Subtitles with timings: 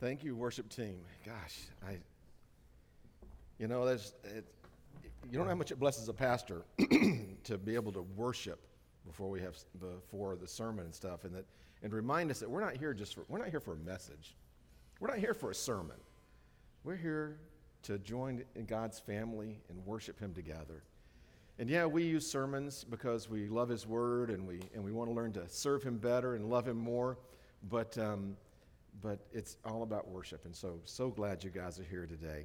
[0.00, 1.00] Thank you, worship team.
[1.26, 1.98] Gosh, I,
[3.58, 4.44] you know, there's, it,
[5.28, 6.62] you don't know how much it blesses a pastor
[7.44, 8.60] to be able to worship
[9.04, 11.44] before we have before the sermon and stuff, and that
[11.82, 14.36] and remind us that we're not here just for we're not here for a message,
[15.00, 15.96] we're not here for a sermon.
[16.84, 17.40] We're here
[17.82, 20.84] to join in God's family and worship Him together.
[21.58, 25.10] And yeah, we use sermons because we love His Word and we and we want
[25.10, 27.18] to learn to serve Him better and love Him more,
[27.68, 27.98] but.
[27.98, 28.36] Um,
[29.02, 30.44] but it's all about worship.
[30.44, 32.44] And so, so glad you guys are here today.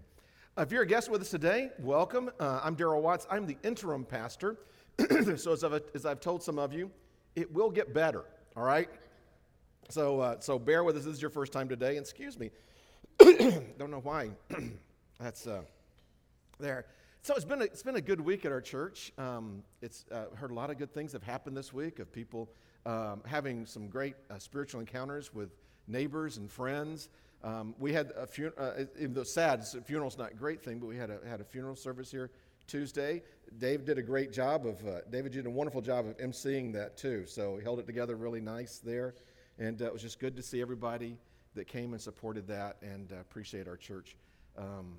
[0.57, 2.29] If you're a guest with us today, welcome.
[2.39, 3.26] Uh, I'm Daryl Watts.
[3.29, 4.57] I'm the interim pastor.
[5.38, 6.91] so, as I've, as I've told some of you,
[7.35, 8.89] it will get better, all right?
[9.89, 11.05] So, uh, so bear with us.
[11.05, 11.98] This is your first time today.
[11.98, 12.52] And excuse me.
[13.20, 14.29] Don't know why.
[15.20, 15.62] That's uh,
[16.59, 16.85] there.
[17.21, 19.12] So it's been a, it's been a good week at our church.
[19.17, 22.49] Um, it's uh, heard a lot of good things have happened this week of people
[22.85, 25.49] um, having some great uh, spiritual encounters with
[25.88, 27.10] neighbors and friends.
[27.44, 30.88] Um, we had a funeral, uh, even though sad, funeral's not a great thing, but
[30.88, 32.32] we had a, had a funeral service here
[32.68, 33.21] Tuesday.
[33.57, 36.98] Dave did a great job of, uh, David did a wonderful job of emceeing that
[36.98, 37.26] too.
[37.26, 39.16] So he held it together really nice there.
[39.60, 41.18] And uh, it was just good to see everybody
[41.55, 44.16] that came and supported that and uh, appreciate our church
[44.57, 44.96] um,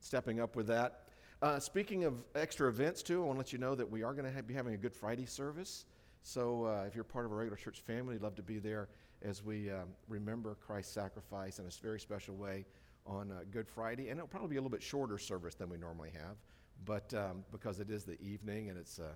[0.00, 1.02] stepping up with that.
[1.42, 4.14] Uh, speaking of extra events too, I want to let you know that we are
[4.14, 5.84] going to be having a Good Friday service.
[6.22, 8.88] So uh, if you're part of a regular church family, we'd love to be there
[9.22, 12.64] as we um, remember Christ's sacrifice in a very special way
[13.06, 14.08] on uh, Good Friday.
[14.08, 16.36] And it'll probably be a little bit shorter service than we normally have,
[16.84, 19.08] but um, because it is the evening and it's, uh,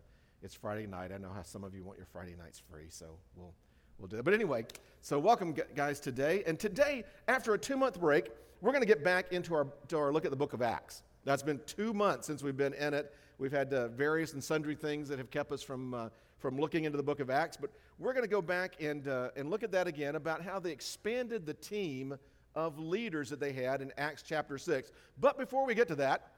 [0.42, 3.06] it's Friday night, I know how some of you want your Friday nights free, so
[3.36, 3.52] we'll,
[3.98, 4.22] we'll do that.
[4.22, 4.64] But anyway,
[5.02, 6.42] so welcome, guys, today.
[6.46, 9.98] And today, after a two month break, we're going to get back into our, to
[9.98, 11.02] our look at the book of Acts.
[11.24, 13.14] That's been two months since we've been in it.
[13.38, 16.84] We've had uh, various and sundry things that have kept us from, uh, from looking
[16.84, 19.62] into the book of Acts, but we're going to go back and, uh, and look
[19.62, 22.16] at that again about how they expanded the team
[22.54, 24.90] of leaders that they had in Acts chapter 6.
[25.20, 26.32] But before we get to that,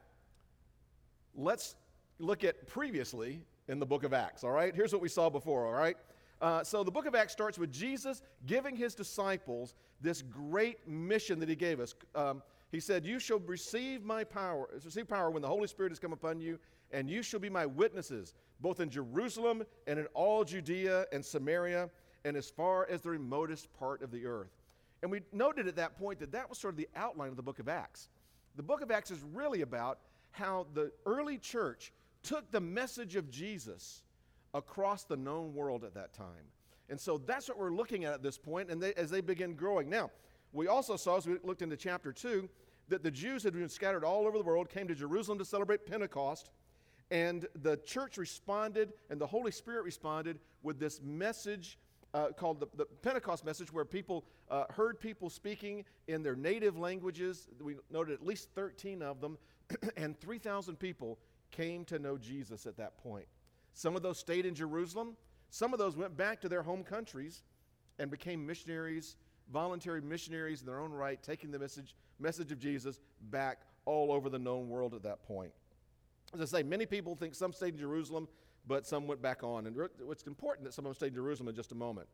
[1.33, 1.75] let's
[2.19, 4.75] look at previously in the book of Acts, all right?
[4.75, 5.95] Here's what we saw before, all right?
[6.41, 11.39] Uh, so the book of Acts starts with Jesus giving his disciples this great mission
[11.39, 11.95] that he gave us.
[12.13, 15.99] Um, he said, You shall receive my power, receive power when the Holy Spirit has
[15.99, 16.59] come upon you,
[16.93, 21.89] and you shall be my witnesses, both in Jerusalem and in all Judea and Samaria,
[22.23, 24.55] and as far as the remotest part of the earth.
[25.01, 27.43] And we noted at that point that that was sort of the outline of the
[27.43, 28.07] book of Acts.
[28.55, 29.99] The book of Acts is really about
[30.31, 34.03] how the early church took the message of Jesus
[34.53, 36.45] across the known world at that time.
[36.89, 39.55] And so that's what we're looking at at this point, and they, as they begin
[39.55, 39.89] growing.
[39.89, 40.11] Now,
[40.53, 42.47] we also saw, as we looked into chapter 2,
[42.89, 45.85] that the Jews had been scattered all over the world, came to Jerusalem to celebrate
[45.85, 46.49] Pentecost,
[47.13, 51.77] and the church responded, and the Holy Spirit responded with this message
[52.15, 56.75] uh, called the, the, Pentecost message, where people uh, heard people speaking in their native
[56.75, 57.47] languages.
[57.61, 59.37] We noted at least 13 of them,
[59.97, 61.19] and 3,000 people
[61.51, 63.27] came to know Jesus at that point.
[63.73, 65.15] Some of those stayed in Jerusalem,
[65.51, 67.43] some of those went back to their home countries
[67.99, 69.17] and became missionaries,
[69.51, 74.29] voluntary missionaries in their own right, taking the message, message of Jesus back all over
[74.29, 75.51] the known world at that point.
[76.33, 78.27] As I say, many people think some stayed in Jerusalem,
[78.67, 79.67] but some went back on.
[79.67, 79.77] And
[80.09, 82.07] it's important that some of them stayed in Jerusalem in just a moment.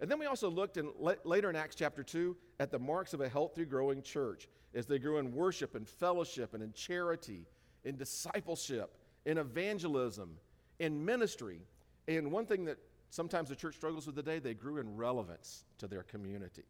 [0.00, 0.90] And then we also looked in,
[1.24, 4.98] later in Acts chapter 2 at the marks of a healthy, growing church as they
[4.98, 7.46] grew in worship and fellowship and in charity,
[7.84, 8.96] in discipleship,
[9.26, 10.36] in evangelism,
[10.80, 11.60] in ministry.
[12.08, 12.78] And one thing that
[13.10, 16.64] sometimes the church struggles with today, they grew in relevance to their community.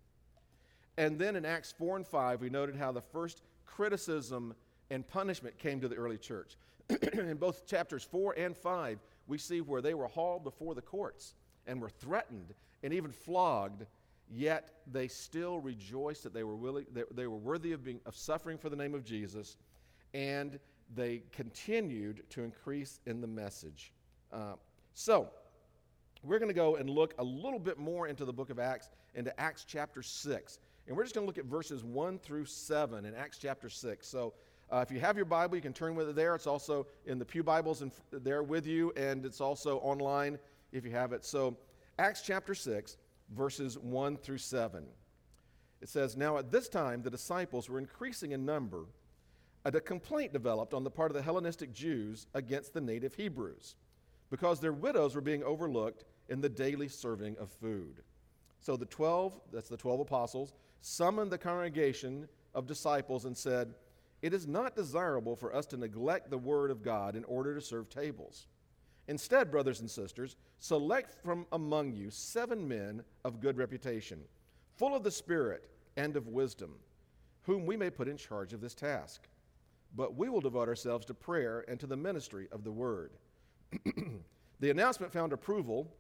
[0.99, 4.55] And then in Acts 4 and 5, we noted how the first criticism
[4.91, 6.57] and punishment came to the early church.
[7.13, 11.35] in both chapters 4 and 5, we see where they were hauled before the courts
[11.67, 13.87] and were threatened and even flogged,
[14.31, 18.17] yet they still rejoiced that they were, willing, they, they were worthy of, being, of
[18.17, 19.57] suffering for the name of Jesus,
[20.15, 20.59] and
[20.95, 23.93] they continued to increase in the message.
[24.33, 24.55] Uh,
[24.95, 25.29] so,
[26.23, 28.91] we're going to go and look a little bit more into the book of Acts,
[29.15, 30.59] into Acts chapter 6.
[30.87, 34.07] And we're just going to look at verses 1 through 7 in Acts chapter 6.
[34.07, 34.35] So,
[34.73, 36.35] uh, if you have your Bible, you can turn with it there.
[36.35, 40.39] It's also in the Pew Bibles and there with you, and it's also online
[40.73, 41.27] if you have it.
[41.27, 41.59] So,
[41.99, 42.97] Acts chapter 6,
[43.37, 44.85] verses 1 through 7.
[45.83, 48.87] It says, Now at this time the disciples were increasing in number,
[49.67, 53.77] and a complaint developed on the part of the Hellenistic Jews against the native Hebrews,
[54.31, 58.01] because their widows were being overlooked in the daily serving of food.
[58.59, 63.75] So the 12, that's the 12 apostles, summoned the congregation of disciples and said,
[64.23, 67.61] it is not desirable for us to neglect the Word of God in order to
[67.61, 68.47] serve tables.
[69.09, 74.21] Instead, brothers and sisters, select from among you seven men of good reputation,
[74.77, 76.77] full of the Spirit and of wisdom.
[77.43, 79.29] whom we may put in charge of this task.
[79.95, 83.13] But we will devote ourselves to prayer and to the ministry of the word.
[84.61, 85.93] the announcement found approval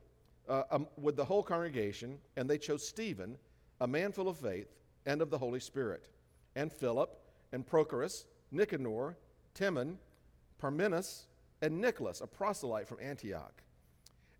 [0.48, 3.36] uh, um, with the whole congregation, and they chose Stephen,
[3.80, 4.68] a man full of faith
[5.06, 6.08] and of the Holy Spirit,
[6.54, 7.18] and Philip,
[7.52, 9.16] and Prochorus, Nicanor,
[9.54, 9.98] Timon,
[10.58, 11.26] Parmenas,
[11.60, 13.62] and Nicholas, a proselyte from Antioch.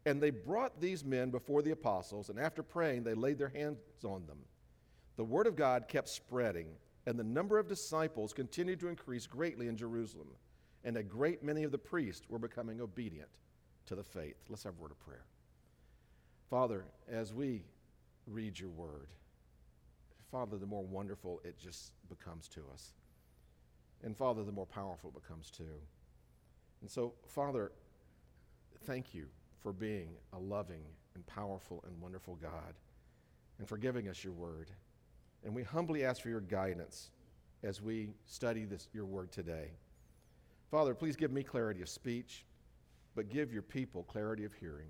[0.05, 3.79] And they brought these men before the apostles, and after praying, they laid their hands
[4.05, 4.39] on them.
[5.17, 6.67] The word of God kept spreading,
[7.07, 10.29] and the number of disciples continued to increase greatly in Jerusalem,
[10.85, 13.29] and a great many of the priests were becoming obedient
[13.87, 14.37] to the faith.
[14.49, 15.25] Let's have a word of prayer.
[16.51, 17.65] Father, as we
[18.27, 19.09] read your word,
[20.31, 22.93] Father, the more wonderful it just becomes to us.
[24.03, 25.81] And Father, the more powerful it becomes too.
[26.81, 27.73] And so, Father,
[28.85, 29.27] thank you
[29.61, 30.83] for being a loving
[31.15, 32.75] and powerful and wonderful God
[33.59, 34.71] and for giving us your word.
[35.45, 37.11] And we humbly ask for your guidance
[37.63, 39.71] as we study this, your word today.
[40.71, 42.45] Father, please give me clarity of speech,
[43.15, 44.89] but give your people clarity of hearing,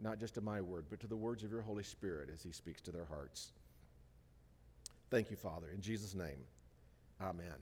[0.00, 2.50] not just to my word, but to the words of your Holy Spirit as he
[2.50, 3.52] speaks to their hearts.
[5.10, 5.68] Thank you, Father.
[5.72, 6.44] In Jesus' name,
[7.20, 7.54] amen.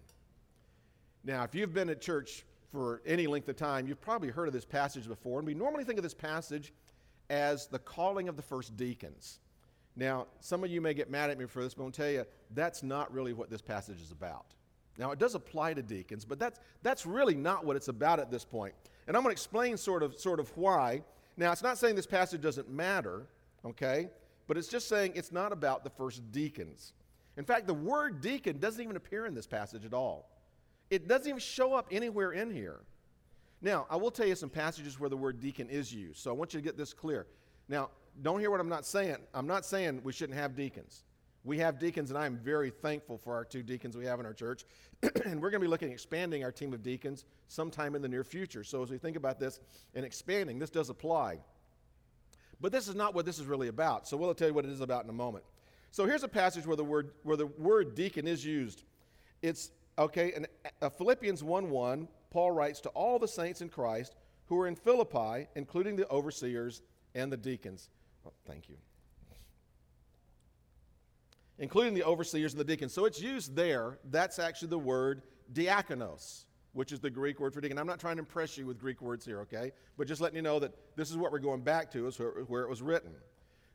[1.27, 4.55] Now, if you've been at church for any length of time, you've probably heard of
[4.55, 5.41] this passage before.
[5.41, 6.73] And we normally think of this passage
[7.29, 9.41] as the calling of the first deacons.
[9.97, 12.03] Now, some of you may get mad at me for this, but I'm going to
[12.03, 12.25] tell you
[12.55, 14.47] that's not really what this passage is about.
[14.99, 18.31] Now, it does apply to deacons, but that's, that's really not what it's about at
[18.31, 18.75] this point.
[19.09, 21.03] And I'm going to explain sort of, sort of why.
[21.37, 23.27] Now, it's not saying this passage doesn't matter,
[23.65, 24.11] okay?
[24.47, 26.93] But it's just saying it's not about the first deacons.
[27.37, 30.31] In fact, the word deacon doesn't even appear in this passage at all.
[30.91, 32.81] It doesn't even show up anywhere in here.
[33.63, 36.35] Now, I will tell you some passages where the word deacon is used, so I
[36.35, 37.27] want you to get this clear.
[37.69, 37.91] Now,
[38.23, 39.17] don't hear what I'm not saying.
[39.35, 41.05] I'm not saying we shouldn't have deacons.
[41.45, 44.33] We have deacons, and I'm very thankful for our two deacons we have in our
[44.33, 44.65] church.
[45.03, 48.09] and we're going to be looking at expanding our team of deacons sometime in the
[48.09, 48.65] near future.
[48.65, 49.61] So as we think about this
[49.95, 51.39] and expanding, this does apply.
[52.61, 54.09] But this is not what this is really about.
[54.09, 55.45] So we'll tell you what it is about in a moment.
[55.93, 58.83] So here's a passage where the word, where the word deacon is used.
[59.41, 60.47] It's Okay, and
[60.83, 64.15] uh, Philippians 1 1, Paul writes to all the saints in Christ
[64.47, 66.83] who are in Philippi, including the overseers
[67.15, 67.89] and the deacons.
[68.27, 68.77] Oh, thank you.
[71.59, 72.93] Including the overseers and the deacons.
[72.93, 73.99] So it's used there.
[74.11, 75.23] That's actually the word
[75.55, 76.45] diakonos,
[76.75, 77.79] which is the Greek word for deacon.
[77.79, 79.73] I'm not trying to impress you with Greek words here, okay?
[79.97, 82.63] But just letting you know that this is what we're going back to, is where,
[82.63, 83.13] it was written.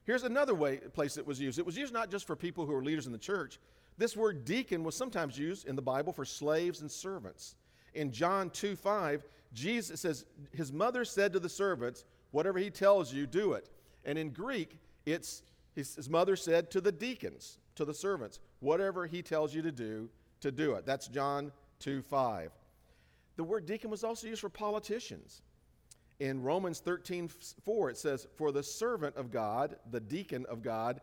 [0.04, 1.58] Here's another way, place it was used.
[1.58, 3.60] It was used not just for people who are leaders in the church,
[4.02, 7.56] this word deacon was sometimes used in the Bible for slaves and servants.
[7.94, 13.14] In John 2 5, Jesus says, His mother said to the servants, Whatever he tells
[13.14, 13.70] you, do it.
[14.06, 15.44] And in Greek, it's
[15.76, 20.10] his, mother said to the deacons, to the servants, Whatever he tells you to do,
[20.40, 20.86] to do it.
[20.86, 22.52] That's John 2 5.
[23.36, 25.42] The word deacon was also used for politicians.
[26.20, 31.02] In Romans 13 4, it says, For the servant of God, the deacon of God,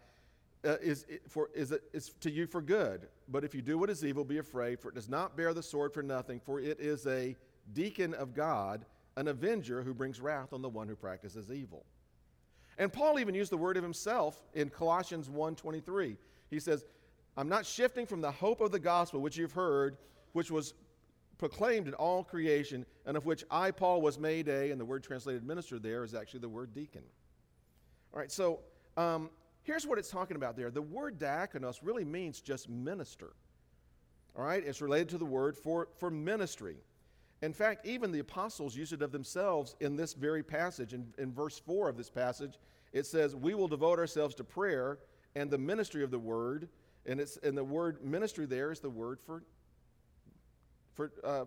[0.65, 3.09] uh, is, for, is, is to you for good.
[3.29, 5.63] But if you do what is evil, be afraid, for it does not bear the
[5.63, 7.37] sword for nothing, for it is a
[7.73, 8.85] deacon of God,
[9.17, 11.85] an avenger who brings wrath on the one who practices evil.
[12.79, 16.17] And Paul even used the word of himself in Colossians 1:23.
[16.49, 16.87] He says,
[17.37, 19.99] "I'm not shifting from the hope of the gospel which you've heard,
[20.33, 20.75] which was
[21.39, 25.03] proclaimed in all creation, and of which I, Paul, was made a." And the word
[25.03, 27.03] translated minister there is actually the word deacon.
[28.13, 28.61] All right, so
[28.97, 29.31] um,
[29.69, 30.71] Here's what it's talking about there.
[30.71, 33.35] The word diakonos really means just minister.
[34.35, 34.65] All right?
[34.65, 36.77] It's related to the word for, for ministry.
[37.43, 40.95] In fact, even the apostles use it of themselves in this very passage.
[40.95, 42.55] In, in verse 4 of this passage,
[42.95, 45.01] it says, We will devote ourselves to prayer
[45.37, 46.71] and the ministry of the word.
[47.05, 49.43] And, it's, and the word ministry there is the word for,
[50.95, 51.45] for, uh,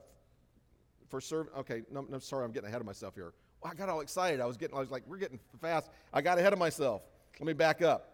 [1.10, 1.48] for serve.
[1.58, 3.34] Okay, no, no, sorry, I'm getting ahead of myself here.
[3.64, 4.42] I got all excited.
[4.42, 5.90] I was getting, I was like, we're getting fast.
[6.14, 7.02] I got ahead of myself.
[7.40, 8.11] Let me back up.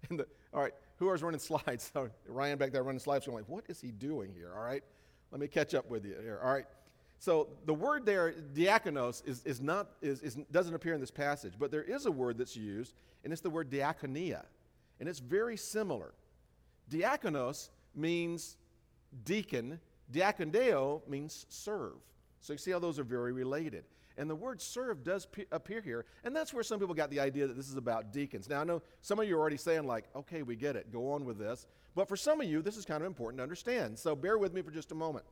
[0.10, 1.90] the, all right, who is running slides?
[1.94, 3.26] So Ryan back there running slides.
[3.26, 4.52] I'm like, what is he doing here?
[4.56, 4.82] All right,
[5.30, 6.40] let me catch up with you here.
[6.42, 6.66] All right.
[7.20, 11.54] So the word there, diakonos, is, is not, is, is, doesn't appear in this passage,
[11.58, 14.44] but there is a word that's used, and it's the word diakonia.
[15.00, 16.14] And it's very similar.
[16.90, 18.56] Diakonos means
[19.24, 19.80] deacon,
[20.12, 21.96] diakoneo means serve.
[22.40, 23.84] So you see how those are very related.
[24.18, 26.04] And the word serve does appear here.
[26.24, 28.48] And that's where some people got the idea that this is about deacons.
[28.48, 31.12] Now, I know some of you are already saying, like, okay, we get it, go
[31.12, 31.66] on with this.
[31.94, 33.98] But for some of you, this is kind of important to understand.
[33.98, 35.24] So bear with me for just a moment.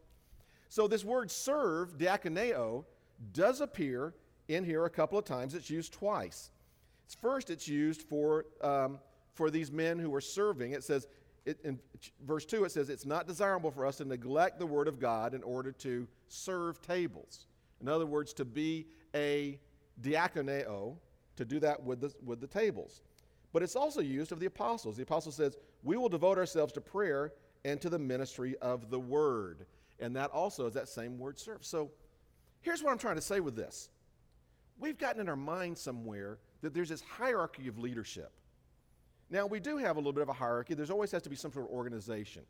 [0.69, 2.85] So, this word serve, diakoneo,
[3.33, 4.15] does appear
[4.49, 5.55] in here a couple of times.
[5.55, 6.51] It's used twice.
[7.21, 8.99] First, it's used for, um,
[9.35, 10.73] for these men who are serving.
[10.73, 11.07] It says,
[11.45, 11.79] it, in
[12.27, 15.35] verse 2, it says, It's not desirable for us to neglect the word of God
[15.35, 17.47] in order to serve tables.
[17.81, 19.59] In other words, to be a
[20.01, 20.97] diakoneo,
[21.37, 23.03] to do that with the, with the tables.
[23.53, 24.97] But it's also used of the apostles.
[24.97, 27.33] The apostle says, We will devote ourselves to prayer
[27.65, 29.67] and to the ministry of the word.
[29.99, 31.65] And that also is that same word serve.
[31.65, 31.91] So
[32.61, 33.89] here's what I'm trying to say with this
[34.79, 38.33] we've gotten in our mind somewhere that there's this hierarchy of leadership.
[39.31, 40.75] Now, we do have a little bit of a hierarchy.
[40.75, 42.43] There's always has to be some sort of organization.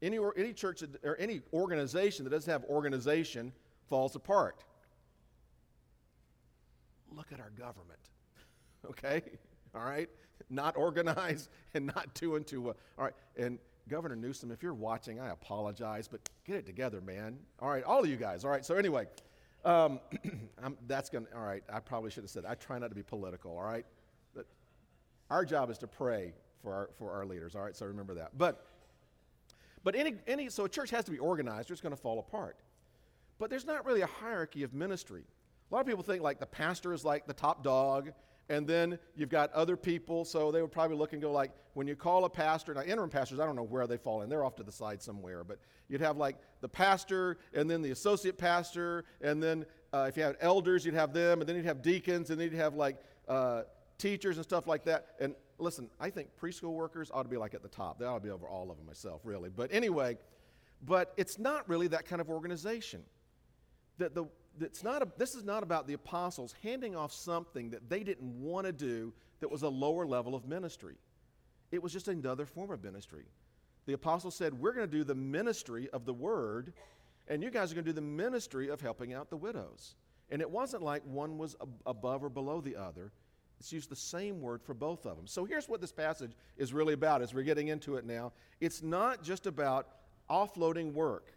[0.00, 3.52] Any, or, any church or any organization that doesn't have organization
[3.88, 4.64] falls apart.
[7.10, 8.00] Look at our government,
[8.90, 9.22] okay?
[9.74, 10.08] All right?
[10.50, 12.76] Not organized and not doing too well.
[12.98, 17.38] All right, and Governor Newsom, if you're watching, I apologize, but get it together, man.
[17.60, 18.44] All right, all of you guys.
[18.44, 19.06] All right, so anyway,
[19.64, 20.00] um,
[20.86, 23.02] that's going to, all right, I probably should have said, I try not to be
[23.02, 23.86] political, all right?
[24.34, 24.46] But
[25.30, 27.74] our job is to pray for our, for our leaders, all right?
[27.74, 28.36] So remember that.
[28.36, 28.64] But,
[29.82, 32.18] but any, any, so a church has to be organized or it's going to fall
[32.18, 32.56] apart.
[33.38, 35.24] But there's not really a hierarchy of ministry.
[35.70, 38.12] A lot of people think like the pastor is like the top dog
[38.48, 41.86] and then you've got other people, so they would probably look and go like, when
[41.86, 44.44] you call a pastor, now interim pastors, I don't know where they fall in, they're
[44.44, 48.38] off to the side somewhere, but you'd have like the pastor, and then the associate
[48.38, 51.82] pastor, and then uh, if you had elders, you'd have them, and then you'd have
[51.82, 52.96] deacons, and then you'd have like
[53.28, 53.62] uh,
[53.98, 55.08] teachers and stuff like that.
[55.20, 57.98] And listen, I think preschool workers ought to be like at the top.
[57.98, 59.50] They ought to be over all of them myself, really.
[59.50, 60.16] But anyway,
[60.84, 63.02] but it's not really that kind of organization.
[63.98, 64.26] That the
[64.60, 68.40] it's not a, this is not about the apostles handing off something that they didn't
[68.40, 70.96] want to do that was a lower level of ministry.
[71.70, 73.24] It was just another form of ministry.
[73.86, 76.72] The apostles said, We're going to do the ministry of the word,
[77.28, 79.94] and you guys are going to do the ministry of helping out the widows.
[80.30, 83.12] And it wasn't like one was ab- above or below the other.
[83.60, 85.26] It's used the same word for both of them.
[85.26, 88.32] So here's what this passage is really about as we're getting into it now.
[88.60, 89.88] It's not just about
[90.30, 91.32] offloading work,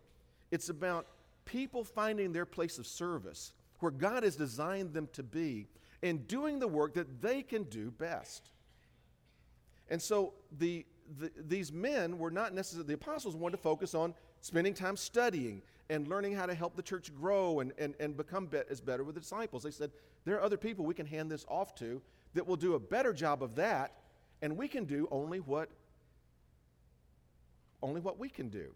[0.52, 1.08] it's about
[1.46, 5.68] people finding their place of service where God has designed them to be
[6.04, 8.50] and doing the work that they can do best.
[9.90, 10.86] And so the,
[11.20, 15.62] the, these men were not necessarily, the apostles wanted to focus on spending time studying
[15.90, 19.04] and learning how to help the church grow and, and, and become be, as better
[19.04, 19.64] with the disciples.
[19.64, 19.92] They said,
[20.26, 22.02] there are other people we can hand this off to
[22.34, 23.98] that will do a better job of that,
[24.42, 25.70] and we can do only what
[27.84, 28.74] only what we can do.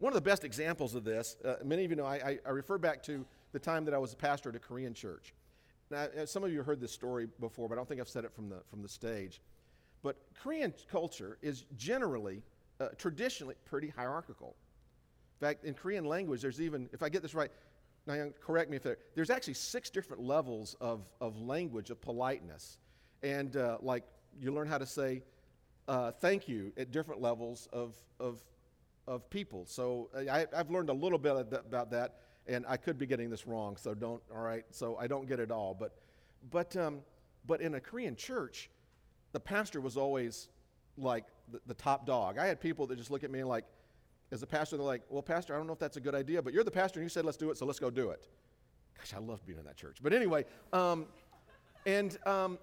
[0.00, 2.78] One of the best examples of this, uh, many of you know, I, I, refer
[2.78, 5.34] back to the time that I was a pastor at a Korean church.
[5.90, 8.24] Now, uh, some of you heard this story before, but I don't think I've said
[8.24, 9.42] it from the, from the stage.
[10.02, 12.42] But Korean culture is generally,
[12.80, 14.56] uh, traditionally, pretty hierarchical.
[15.38, 17.50] In fact, in Korean language, there's even, if I get this right,
[18.06, 22.78] now correct me if there, there's actually six different levels of, of language, of politeness.
[23.22, 24.04] And uh, like,
[24.40, 25.22] you learn how to say
[25.88, 28.40] uh, thank you at different levels of, of
[29.10, 29.66] of people.
[29.66, 33.28] So uh, I, have learned a little bit about that, and I could be getting
[33.28, 33.76] this wrong.
[33.76, 34.22] So don't.
[34.32, 34.64] All right.
[34.70, 35.76] So I don't get it all.
[35.78, 35.96] But,
[36.50, 37.00] but, um,
[37.44, 38.70] but in a Korean church,
[39.32, 40.48] the pastor was always
[40.96, 42.38] like the, the top dog.
[42.38, 43.64] I had people that just look at me like,
[44.30, 46.40] as a pastor, they're like, "Well, pastor, I don't know if that's a good idea,
[46.40, 48.28] but you're the pastor, and you said let's do it, so let's go do it."
[48.96, 49.96] Gosh, I love being in that church.
[50.00, 51.06] But anyway, um,
[51.84, 52.56] and um,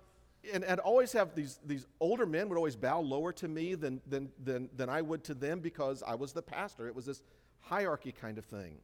[0.53, 4.01] and I'd always have these, these older men would always bow lower to me than,
[4.07, 6.87] than, than, than I would to them because I was the pastor.
[6.87, 7.21] It was this
[7.59, 8.77] hierarchy kind of thing.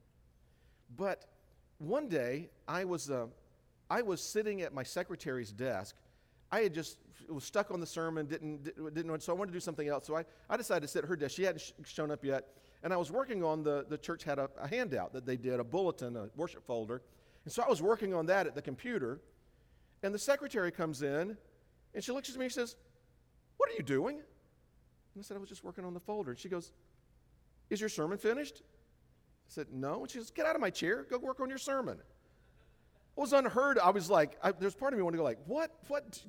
[0.96, 1.26] But
[1.78, 3.28] one day, I was, uh,
[3.90, 5.96] I was sitting at my secretary's desk.
[6.52, 6.98] I had just
[7.30, 10.06] was stuck on the sermon, didn't, didn't so I wanted to do something else.
[10.06, 11.36] So I, I decided to sit at her desk.
[11.36, 12.48] She hadn't sh- shown up yet.
[12.84, 15.60] And I was working on the, the church had a, a handout that they did,
[15.60, 17.02] a bulletin, a worship folder.
[17.46, 19.20] And so I was working on that at the computer.
[20.04, 21.38] And the secretary comes in
[21.94, 22.76] and she looks at me and says,
[23.58, 24.16] What are you doing?
[24.16, 26.32] And I said, I was just working on the folder.
[26.32, 26.72] And she goes,
[27.70, 28.62] Is your sermon finished?
[28.64, 30.02] I said, No.
[30.02, 31.06] And she says, Get out of my chair.
[31.10, 31.98] Go work on your sermon.
[33.16, 33.78] It was unheard.
[33.78, 36.20] I was like, I, there's part of me wanted to go like, what, what,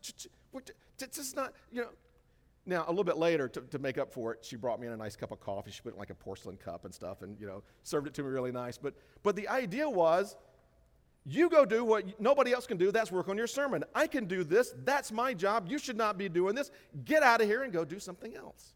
[0.50, 1.88] what, this is not, you know.
[2.66, 4.94] Now, a little bit later, to, to make up for it, she brought me in
[4.94, 5.70] a nice cup of coffee.
[5.70, 8.14] She put it in like a porcelain cup and stuff and, you know, served it
[8.14, 8.78] to me really nice.
[8.78, 10.34] But, but the idea was,
[11.26, 12.92] you go do what nobody else can do.
[12.92, 13.82] That's work on your sermon.
[13.94, 14.74] I can do this.
[14.84, 15.68] That's my job.
[15.68, 16.70] You should not be doing this.
[17.04, 18.74] Get out of here and go do something else.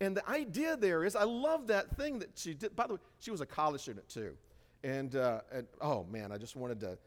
[0.00, 2.74] And the idea there is, I love that thing that she did.
[2.74, 4.34] By the way, she was a college student too.
[4.82, 6.98] And, uh, and oh man, I just wanted to,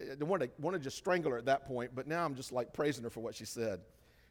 [0.00, 2.52] I wanted to, wanted to just strangle her at that point, but now I'm just
[2.52, 3.80] like praising her for what she said.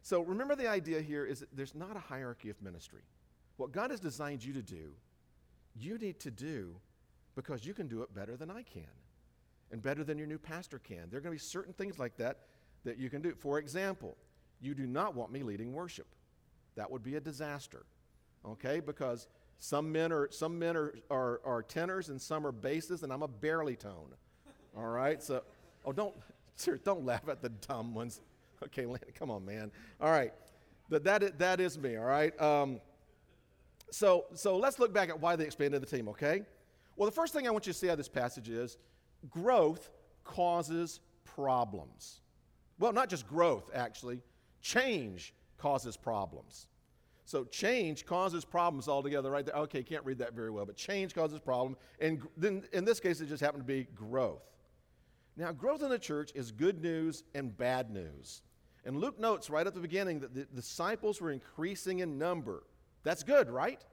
[0.03, 3.01] So remember the idea here is that there's not a hierarchy of ministry.
[3.57, 4.93] What God has designed you to do,
[5.75, 6.75] you need to do
[7.35, 8.83] because you can do it better than I can
[9.71, 11.09] and better than your new pastor can.
[11.09, 12.39] There are going to be certain things like that
[12.83, 13.33] that you can do.
[13.35, 14.15] For example,
[14.61, 16.07] you do not want me leading worship.
[16.75, 17.85] That would be a disaster.
[18.47, 18.79] okay?
[18.79, 19.27] Because
[19.59, 23.23] some men are some men are, are, are tenors and some are basses, and I'm
[23.23, 24.13] a barely tone.
[24.77, 25.41] All right, so
[25.85, 26.13] oh don't
[26.55, 28.21] sir, don't laugh at the dumb ones.
[28.63, 29.71] Okay, come on, man.
[29.99, 30.33] All right,
[30.89, 31.97] that that is, that is me.
[31.97, 32.39] All right.
[32.41, 32.79] Um,
[33.91, 36.07] so so let's look back at why they expanded the team.
[36.09, 36.43] Okay.
[36.95, 38.77] Well, the first thing I want you to see out of this passage is
[39.29, 39.89] growth
[40.23, 42.21] causes problems.
[42.79, 44.21] Well, not just growth, actually,
[44.61, 46.67] change causes problems.
[47.25, 49.55] So change causes problems altogether, right there.
[49.55, 53.19] Okay, can't read that very well, but change causes problem, and then in this case,
[53.19, 54.43] it just happened to be growth.
[55.35, 58.43] Now, growth in the church is good news and bad news.
[58.85, 62.63] And Luke notes right at the beginning that the disciples were increasing in number.
[63.03, 63.83] That's good, right?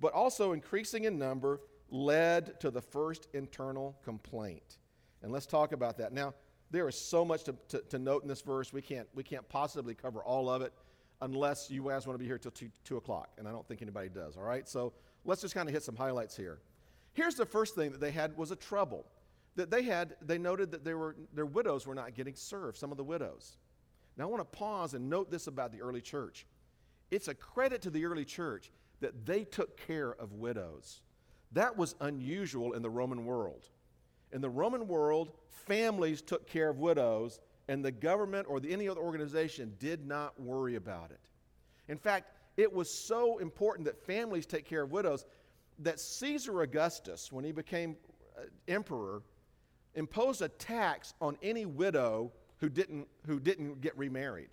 [0.00, 4.78] But also increasing in number led to the first internal complaint.
[5.22, 6.12] And let's talk about that.
[6.12, 6.34] Now,
[6.70, 8.72] there is so much to, to, to, note in this verse.
[8.72, 10.72] We can't, we can't possibly cover all of it
[11.20, 13.30] unless you guys want to be here till 2, 2 o'clock.
[13.38, 14.68] And I don't think anybody does, all right?
[14.68, 14.92] So
[15.24, 16.58] let's just kind of hit some highlights here.
[17.12, 19.06] Here's the first thing that they had was a trouble.
[19.54, 22.90] That they had, they noted that they were, their widows were not getting served, some
[22.90, 23.56] of the widows.
[24.16, 26.46] Now I want to pause and note this about the early church.
[27.10, 31.00] It's a credit to the early church that they took care of widows.
[31.56, 33.70] That was unusual in the Roman world.
[34.30, 38.90] In the Roman world, families took care of widows, and the government or the, any
[38.90, 41.30] other organization did not worry about it.
[41.88, 45.24] In fact, it was so important that families take care of widows
[45.78, 47.96] that Caesar Augustus, when he became
[48.36, 49.22] uh, emperor,
[49.94, 54.50] imposed a tax on any widow who didn't, who didn't get remarried.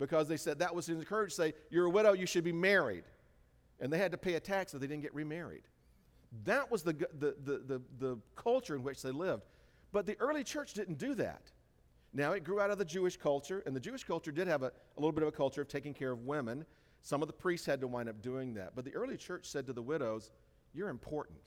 [0.00, 3.04] Because they said that was encouraged to say, You're a widow, you should be married.
[3.78, 5.62] And they had to pay a tax if they didn't get remarried.
[6.42, 9.44] That was the, the, the, the, the culture in which they lived.
[9.92, 11.52] But the early church didn't do that.
[12.12, 14.66] Now, it grew out of the Jewish culture, and the Jewish culture did have a,
[14.66, 16.64] a little bit of a culture of taking care of women.
[17.02, 18.72] Some of the priests had to wind up doing that.
[18.74, 20.30] But the early church said to the widows,
[20.72, 21.38] You're important.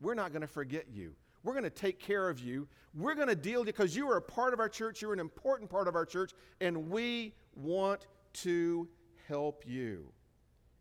[0.00, 1.14] We're not going to forget you.
[1.42, 2.68] We're going to take care of you.
[2.94, 5.00] We're going to deal with you because you are a part of our church.
[5.00, 8.88] You're an important part of our church, and we want to
[9.26, 10.12] help you.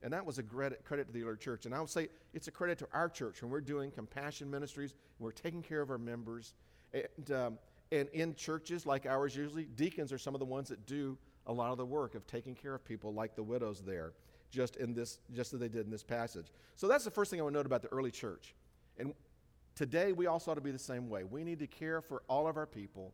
[0.01, 1.65] And that was a credit, to the early church.
[1.65, 4.93] And I would say it's a credit to our church when we're doing compassion ministries,
[5.19, 6.53] we're taking care of our members.
[6.93, 7.59] And, um,
[7.91, 11.53] and in churches like ours, usually deacons are some of the ones that do a
[11.53, 14.13] lot of the work of taking care of people like the widows there,
[14.51, 16.47] just in this, just as they did in this passage.
[16.75, 18.53] So that's the first thing I to note about the early church.
[18.97, 19.13] And
[19.75, 21.23] today we also ought to be the same way.
[21.23, 23.13] We need to care for all of our people,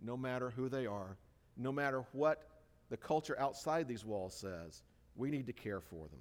[0.00, 1.16] no matter who they are,
[1.56, 2.48] no matter what
[2.90, 4.82] the culture outside these walls says.
[5.16, 6.20] We need to care for them.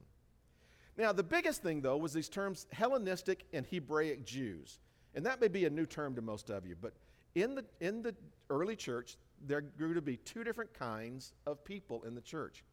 [0.97, 4.79] Now, the biggest thing, though, was these terms Hellenistic and Hebraic Jews.
[5.15, 6.93] And that may be a new term to most of you, but
[7.35, 8.15] in the, in the
[8.49, 12.63] early church, there grew to be two different kinds of people in the church.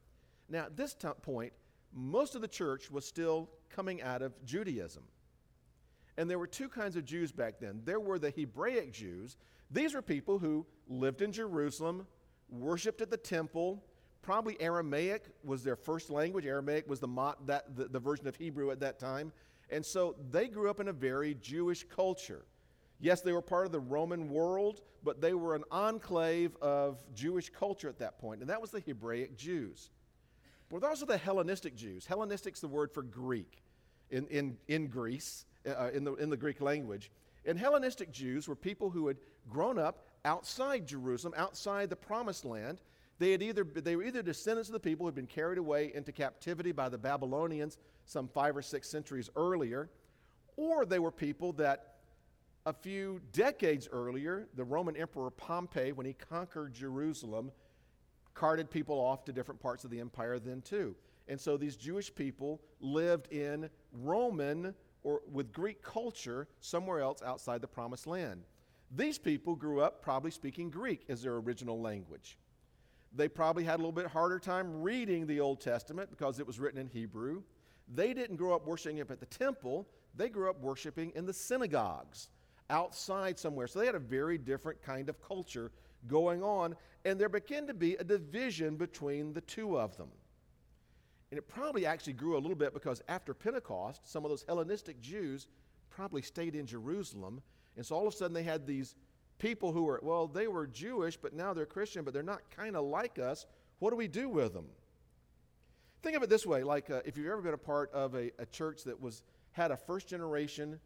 [0.49, 1.53] Now, at this t- point,
[1.93, 5.03] most of the church was still coming out of Judaism.
[6.17, 7.81] And there were two kinds of Jews back then.
[7.85, 9.37] There were the Hebraic Jews.
[9.71, 12.07] These were people who lived in Jerusalem,
[12.51, 13.83] worshiped at the temple,
[14.23, 16.47] Probably Aramaic was their first language.
[16.47, 17.09] Aramaic was the,
[17.47, 19.33] that, the, the version of Hebrew at that time.
[19.71, 22.45] And so they grew up in a very Jewish culture.
[23.01, 27.49] Yes, they were part of the Roman world, but they were an enclave of Jewish
[27.49, 29.91] culture at that point, and that was the Hebraic Jews.
[30.71, 32.07] But are the Hellenistic Jews.
[32.07, 33.63] Hellenistic's the word for Greek
[34.11, 37.11] in, in, in Greece, uh, in, the, in the Greek language.
[37.45, 39.17] And Hellenistic Jews were people who had
[39.49, 42.83] grown up outside Jerusalem, outside the promised land,
[43.21, 45.93] they, had either, they were either descendants of the people who had been carried away
[45.95, 49.91] into captivity by the Babylonians some five or six centuries earlier,
[50.57, 51.97] or they were people that
[52.65, 57.53] a few decades earlier, the Roman Emperor Pompey, when he conquered Jerusalem,
[58.33, 60.97] carted people off to different parts of the empire then too.
[61.29, 67.61] And so these Jewish people lived in Roman or with Greek culture somewhere else outside
[67.61, 68.45] the promised land.
[68.97, 72.39] These people grew up probably speaking Greek as their original language.
[73.15, 76.61] They probably had a little bit harder time reading the Old Testament because it was
[76.61, 77.43] written in Hebrew.
[77.93, 81.33] They didn't grow up worshiping up at the temple, they grew up worshiping in the
[81.33, 82.29] synagogues
[82.69, 83.67] outside somewhere.
[83.67, 85.73] So they had a very different kind of culture
[86.07, 90.09] going on, and there began to be a division between the two of them.
[91.31, 95.01] And it probably actually grew a little bit because after Pentecost, some of those Hellenistic
[95.01, 95.47] Jews
[95.89, 97.41] probably stayed in Jerusalem.
[97.77, 98.95] And so all of a sudden they had these
[99.41, 102.77] people who were, well, they were Jewish, but now they're Christian, but they're not kind
[102.77, 103.47] of like us.
[103.81, 104.67] What do we do with them?
[106.03, 108.31] Think of it this way like uh, if you've ever been a part of a,
[108.39, 109.23] a, church that was
[109.53, 110.81] had a first generation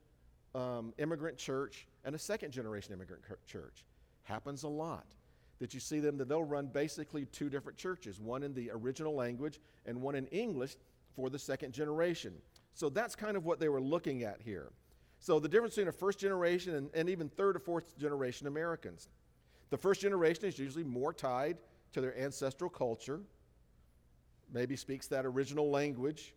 [0.55, 3.85] um, immigrant church and a second generation immigrant church.
[4.25, 5.07] Happens a lot
[5.61, 9.15] that you see them that they'll run basically two different churches, one in the original
[9.15, 10.77] language and one in English,
[11.15, 12.33] for the second generation.
[12.73, 14.73] So that's kind of what they were looking at here.
[15.25, 19.09] So the difference between a first generation and, and even third or fourth generation Americans.
[19.71, 21.57] The first generation is usually more tied
[21.95, 23.21] to their ancestral culture,
[24.53, 26.35] maybe speaks that original language.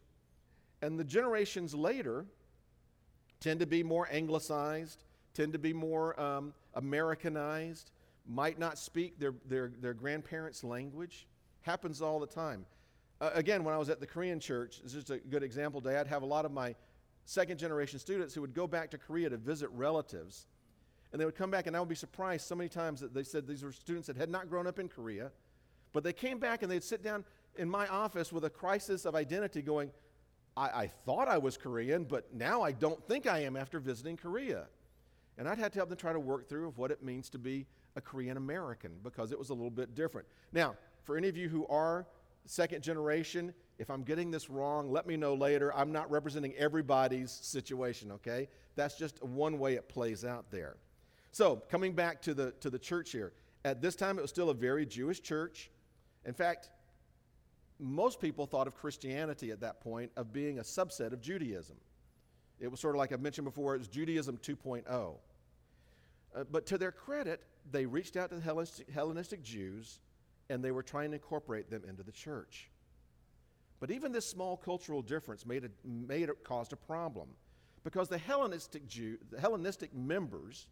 [0.82, 2.24] And the generations later
[3.42, 7.92] tend to be more anglicized, tend to be more um, Americanized,
[8.26, 11.28] might not speak their, their, their grandparents' language.
[11.60, 12.66] Happens all the time.
[13.20, 15.98] Uh, again, when I was at the Korean church, this is a good example today.
[15.98, 16.74] I'd have a lot of my
[17.28, 20.48] second generation students who would go back to Korea to visit relatives.
[21.12, 23.24] And they would come back, and I would be surprised so many times that they
[23.24, 25.32] said these were students that had not grown up in Korea.
[25.92, 27.26] But they came back and they'd sit down
[27.58, 29.92] in my office with a crisis of identity going,
[30.56, 34.16] I, I thought I was Korean, but now I don't think I am after visiting
[34.16, 34.68] Korea.
[35.38, 37.38] And I'd have to help them try to work through of what it means to
[37.38, 40.28] be a Korean American because it was a little bit different.
[40.54, 42.06] Now, for any of you who are
[42.48, 45.74] second generation, if I'm getting this wrong, let me know later.
[45.76, 48.50] I'm not representing everybody's situation, okay?
[48.76, 50.78] That's just one way it plays out there.
[51.32, 53.34] So, coming back to the, to the church here,
[53.64, 55.70] at this time it was still a very Jewish church.
[56.26, 56.70] In fact,
[57.80, 61.78] most people thought of Christianity at that point of being a subset of Judaism.
[62.60, 65.16] It was sort of like I mentioned before, it was Judaism 2.0.
[66.36, 70.00] Uh, but to their credit, they reached out to the Hellenistic, Hellenistic Jews
[70.50, 72.70] and they were trying to incorporate them into the church.
[73.80, 77.30] But even this small cultural difference made it, made it caused a problem
[77.84, 80.68] because the Hellenistic, Jew, the Hellenistic members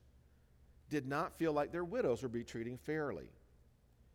[0.90, 3.30] did not feel like their widows were being treated fairly.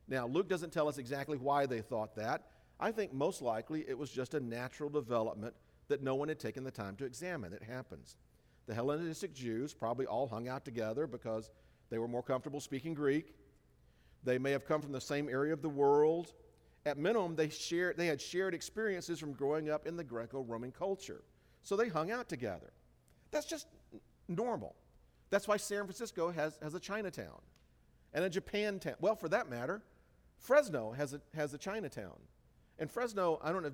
[0.09, 2.49] Now, Luke doesn't tell us exactly why they thought that.
[2.81, 5.55] I think most likely it was just a natural development
[5.89, 7.53] that no one had taken the time to examine.
[7.53, 8.17] It happens.
[8.67, 11.51] The Hellenistic Jews probably all hung out together because
[11.91, 13.35] they were more comfortable speaking Greek.
[14.25, 16.33] They may have come from the same area of the world.
[16.87, 20.73] At minimum, they, shared, they had shared experiences from growing up in the Greco Roman
[20.73, 21.23] culture.
[21.63, 22.73] So they hung out together.
[23.31, 23.67] That's just
[24.29, 24.75] normal.
[25.31, 27.41] That's why San Francisco has, has a Chinatown
[28.13, 28.95] and a Japan town.
[29.01, 29.83] Well, for that matter,
[30.39, 32.19] Fresno has a, has a Chinatown.
[32.79, 33.73] And Fresno, I don't know,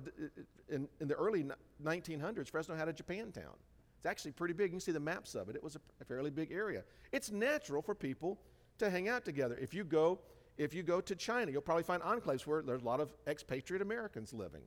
[0.69, 1.45] in, in the early
[1.83, 3.55] 1900s, Fresno had a Japantown.
[3.97, 4.67] It's actually pretty big.
[4.67, 5.55] You can see the maps of it.
[5.55, 6.83] It was a, a fairly big area.
[7.11, 8.37] It's natural for people
[8.77, 9.57] to hang out together.
[9.59, 10.19] If you go,
[10.57, 13.81] if you go to China, you'll probably find enclaves where there's a lot of expatriate
[13.81, 14.63] Americans living.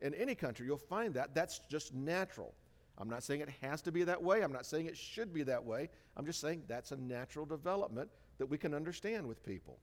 [0.00, 1.34] In any country, you'll find that.
[1.34, 2.54] That's just natural.
[2.98, 4.42] I'm not saying it has to be that way.
[4.42, 5.88] I'm not saying it should be that way.
[6.16, 9.78] I'm just saying that's a natural development that we can understand with people.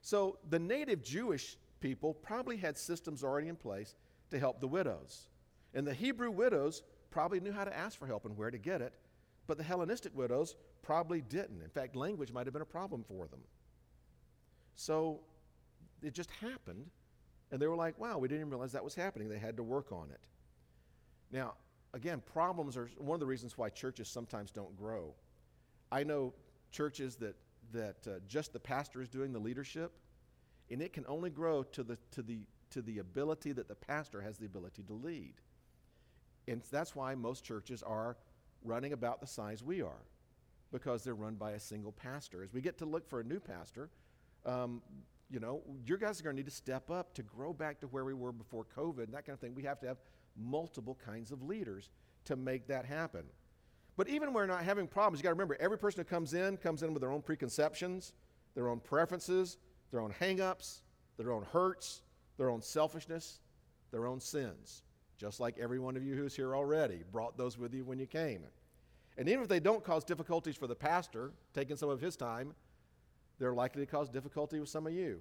[0.00, 3.94] So the native Jewish people probably had systems already in place
[4.30, 5.28] to help the widows.
[5.74, 8.80] And the Hebrew widows probably knew how to ask for help and where to get
[8.80, 8.92] it,
[9.46, 11.62] but the Hellenistic widows probably didn't.
[11.62, 13.40] In fact, language might have been a problem for them.
[14.78, 15.18] So
[16.04, 16.86] it just happened,
[17.50, 19.28] and they were like, wow, we didn't even realize that was happening.
[19.28, 20.20] They had to work on it.
[21.32, 21.54] Now,
[21.94, 25.14] again, problems are one of the reasons why churches sometimes don't grow.
[25.90, 26.32] I know
[26.70, 27.34] churches that,
[27.72, 29.90] that uh, just the pastor is doing the leadership,
[30.70, 32.38] and it can only grow to the, to, the,
[32.70, 35.34] to the ability that the pastor has the ability to lead.
[36.46, 38.16] And that's why most churches are
[38.62, 40.04] running about the size we are,
[40.70, 42.44] because they're run by a single pastor.
[42.44, 43.90] As we get to look for a new pastor,
[44.48, 44.82] um,
[45.30, 47.86] you know, your guys are going to need to step up to grow back to
[47.88, 49.54] where we were before COVID and that kind of thing.
[49.54, 49.98] We have to have
[50.36, 51.90] multiple kinds of leaders
[52.24, 53.24] to make that happen.
[53.96, 56.32] But even when we're not having problems, you got to remember every person who comes
[56.32, 58.12] in comes in with their own preconceptions,
[58.54, 59.58] their own preferences,
[59.90, 60.80] their own hangups,
[61.18, 62.02] their own hurts,
[62.36, 63.40] their own selfishness,
[63.90, 64.82] their own sins.
[65.18, 68.06] Just like every one of you who's here already brought those with you when you
[68.06, 68.42] came.
[69.18, 72.54] And even if they don't cause difficulties for the pastor, taking some of his time,
[73.38, 75.20] they're likely to cause difficulty with some of you.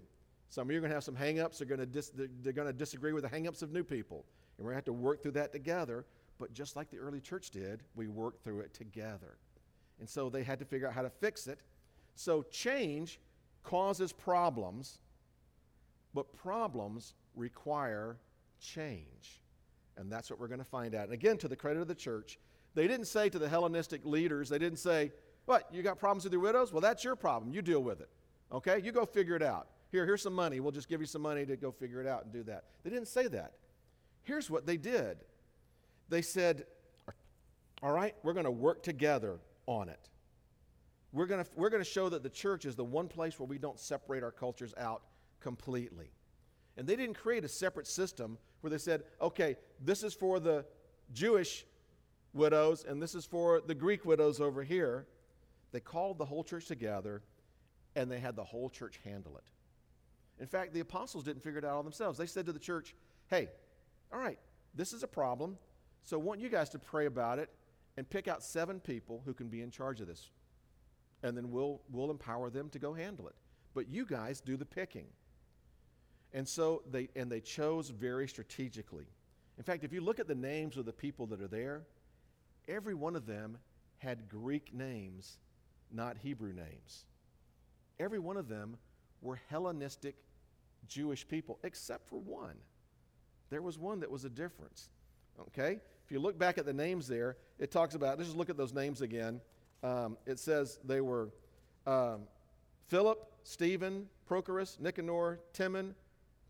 [0.50, 1.58] Some of you are going to have some hangups.
[1.58, 4.26] They're going to, dis- they're going to disagree with the hangups of new people.
[4.58, 6.06] And we're going to have to work through that together.
[6.40, 9.38] But just like the early church did, we worked through it together.
[10.00, 11.62] And so they had to figure out how to fix it.
[12.16, 13.20] So change
[13.64, 15.00] causes problems,
[16.14, 18.18] but problems require
[18.60, 19.42] change.
[19.98, 21.06] And that's what we're going to find out.
[21.06, 22.40] And again, to the credit of the church,
[22.76, 25.12] they didn't say to the Hellenistic leaders, they didn't say,
[25.48, 26.74] What, you got problems with your widows?
[26.74, 27.54] Well, that's your problem.
[27.54, 28.10] You deal with it.
[28.52, 28.82] Okay?
[28.84, 29.70] You go figure it out.
[29.94, 30.60] Here, here's some money.
[30.60, 32.66] We'll just give you some money to go figure it out and do that.
[32.84, 33.54] They didn't say that.
[34.24, 35.18] Here's what they did
[36.10, 36.66] they said,
[37.82, 40.10] All right, we're going to work together on it.
[41.14, 43.48] We're going to, we're going to show that the church is the one place where
[43.48, 45.04] we don't separate our cultures out
[45.40, 46.12] completely.
[46.76, 50.66] And they didn't create a separate system where they said, okay, this is for the
[51.14, 51.66] Jewish
[52.34, 55.08] widows and this is for the Greek widows over here.
[55.72, 57.22] They called the whole church together
[57.96, 59.44] and they had the whole church handle it.
[60.40, 62.18] In fact, the apostles didn't figure it out all themselves.
[62.18, 62.96] They said to the church,
[63.28, 63.50] hey,
[64.14, 64.38] all right,
[64.76, 65.58] this is a problem.
[66.06, 67.50] So I want you guys to pray about it
[67.98, 70.30] and pick out seven people who can be in charge of this.
[71.24, 73.36] And then we'll, we'll empower them to go handle it.
[73.74, 75.08] But you guys do the picking.
[76.34, 79.08] And so they, and they chose very strategically.
[79.58, 81.82] In fact, if you look at the names of the people that are there,
[82.68, 83.58] every one of them
[83.98, 85.40] had Greek names,
[85.92, 87.06] not Hebrew names.
[88.00, 88.78] Every one of them
[89.22, 90.16] were Hellenistic
[90.88, 92.56] Jewish people, except for one.
[93.50, 94.90] There was one that was a difference.
[95.40, 95.80] Okay?
[96.06, 98.58] If you look back at the names there, it talks about, let's just look at
[98.58, 99.42] those names again.
[99.84, 101.30] Um, it says they were
[101.86, 102.22] um,
[102.88, 105.96] Philip, Stephen, Prochorus, Nicanor, Timon,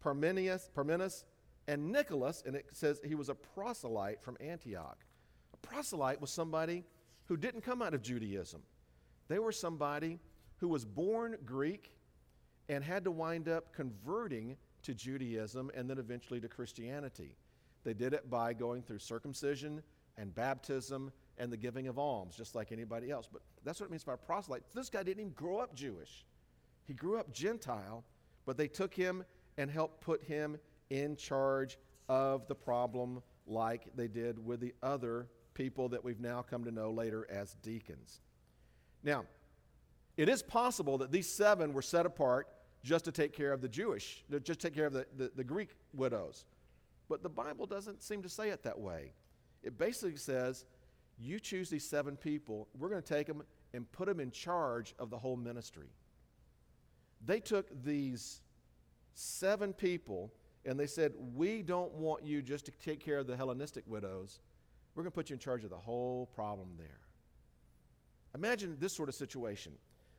[0.04, 1.24] Parmenius, Parmenas,
[1.68, 4.98] and Nicholas, and it says he was a proselyte from Antioch.
[5.54, 6.84] A proselyte was somebody
[7.26, 8.62] who didn't come out of Judaism.
[9.28, 10.20] They were somebody
[10.58, 11.94] who was born Greek
[12.70, 17.36] and had to wind up converting to Judaism and then eventually to Christianity.
[17.84, 19.82] They did it by going through circumcision
[20.18, 23.30] and baptism and the giving of alms, just like anybody else.
[23.32, 24.64] But that's what it means by a proselyte.
[24.74, 26.26] This guy didn't even grow up Jewish,
[26.86, 28.04] he grew up Gentile,
[28.46, 29.24] but they took him
[29.58, 30.58] and helped put him
[30.90, 36.42] in charge of the problem like they did with the other people that we've now
[36.42, 38.22] come to know later as deacons.
[39.04, 39.26] Now,
[40.16, 42.48] it is possible that these seven were set apart
[42.84, 45.70] just to take care of the Jewish, just take care of the, the, the Greek
[45.94, 46.46] widows.
[47.10, 49.14] But the Bible doesn't seem to say it that way.
[49.64, 50.66] It basically says,
[51.20, 54.94] you choose these seven people, we're going to take them and put them in charge
[55.00, 55.90] of the whole ministry.
[57.26, 58.42] They took these
[59.14, 60.32] seven people
[60.66, 64.42] and they said, We don't want you just to take care of the Hellenistic widows.
[64.94, 67.00] We're going to put you in charge of the whole problem there.
[68.38, 69.72] Imagine this sort of situation.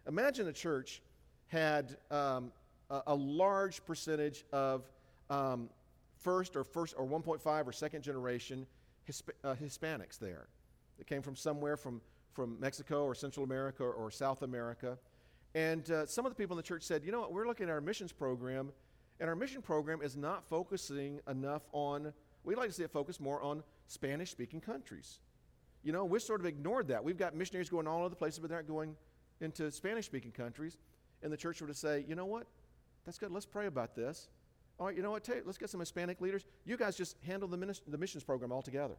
[0.09, 1.03] Imagine a church
[1.47, 2.51] had um,
[2.91, 4.91] a, a, large percentage of
[5.31, 5.71] um,
[6.17, 8.67] first or first or 1.5 or second generation
[9.07, 10.49] Hisp- uh, Hispanics there
[10.99, 12.01] that came from somewhere from,
[12.33, 14.99] from Mexico or Central America or, or South America.
[15.55, 17.69] And uh, some of the people in the church said, you know what, we're looking
[17.69, 18.73] at our missions program,
[19.21, 23.21] and our mission program is not focusing enough on, we'd like to see it focus
[23.21, 25.21] more on Spanish speaking countries.
[25.83, 27.03] You know, we sort of ignored that.
[27.03, 28.97] We've got missionaries going all over the places, but they're not going
[29.41, 30.77] into Spanish speaking countries.
[31.23, 32.47] And the church were to say, you know what?
[33.05, 33.31] That's good.
[33.31, 34.29] Let's pray about this.
[34.79, 35.27] All right, you know what?
[35.27, 36.45] You, let's get some Hispanic leaders.
[36.65, 38.97] You guys just handle the, minis- the missions program altogether.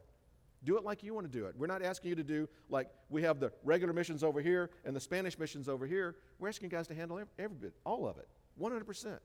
[0.66, 1.56] Do it like you want to do it.
[1.58, 4.94] We're not asking you to do like we have the regular missions over here and
[4.94, 6.18] the Spanish missions over here.
[6.38, 8.28] We're asking you guys to handle every, every bit, all of it,
[8.60, 9.20] 100%.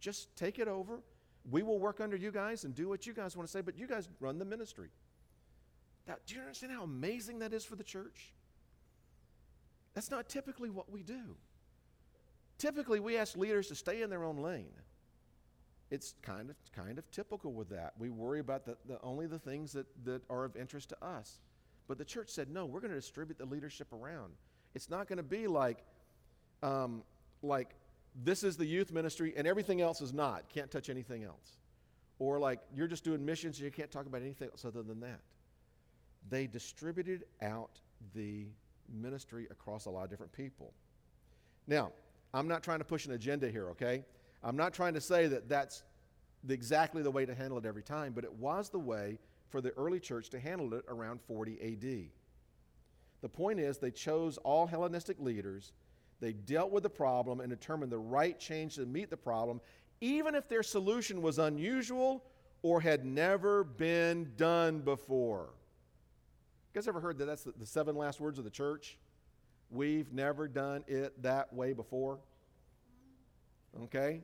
[0.00, 1.02] Just take it over.
[1.50, 3.76] We will work under you guys and do what you guys want to say, but
[3.76, 4.88] you guys run the ministry.
[6.06, 8.32] Now, do you understand how amazing that is for the church?
[9.94, 11.36] That's not typically what we do.
[12.58, 14.72] Typically, we ask leaders to stay in their own lane.
[15.90, 17.94] It's kind of, kind of typical with that.
[17.98, 21.40] We worry about the, the, only the things that, that are of interest to us.
[21.88, 24.32] But the church said, no, we're going to distribute the leadership around.
[24.74, 25.78] It's not going to be like,
[26.62, 27.02] um,
[27.42, 27.74] like
[28.22, 30.48] this is the youth ministry and everything else is not.
[30.48, 31.58] Can't touch anything else.
[32.18, 35.00] Or like you're just doing missions and you can't talk about anything else other than
[35.00, 35.20] that.
[36.28, 37.80] They distributed out
[38.14, 38.46] the
[38.88, 40.72] ministry across a lot of different people.
[41.66, 41.92] Now,
[42.34, 44.04] I'm not trying to push an agenda here, okay?
[44.42, 45.82] I'm not trying to say that that's
[46.48, 49.70] exactly the way to handle it every time, but it was the way for the
[49.72, 52.10] early church to handle it around 40 AD.
[53.20, 55.72] The point is, they chose all Hellenistic leaders,
[56.20, 59.60] they dealt with the problem and determined the right change to meet the problem,
[60.00, 62.24] even if their solution was unusual
[62.62, 65.50] or had never been done before.
[66.72, 68.96] Guys ever heard that that's the, the seven last words of the church?
[69.70, 72.18] We've never done it that way before.
[73.84, 74.22] Okay?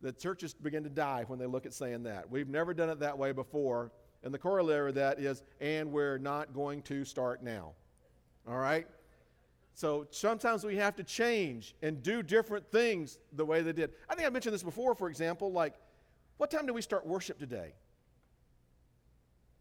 [0.00, 2.30] The churches begin to die when they look at saying that.
[2.30, 3.90] We've never done it that way before.
[4.22, 7.72] And the corollary of that is, and we're not going to start now.
[8.48, 8.86] All right?
[9.74, 13.92] So sometimes we have to change and do different things the way they did.
[14.08, 15.74] I think I mentioned this before, for example, like,
[16.36, 17.74] what time do we start worship today?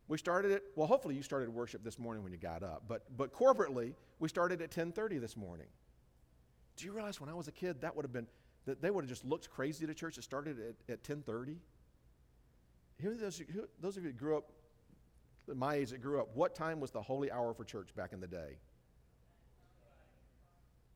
[0.08, 3.04] We started it, well, hopefully you started worship this morning when you got up, but,
[3.18, 5.68] but corporately, we started at 10.30 this morning.
[6.78, 8.28] Do you realize when I was a kid, that would have been,
[8.66, 11.58] that they would have just looked crazy a church that started at, at 10.30?
[13.02, 14.46] Who, those, who, those of you that grew up,
[15.54, 18.22] my age that grew up, what time was the holy hour for church back in
[18.22, 18.58] the day?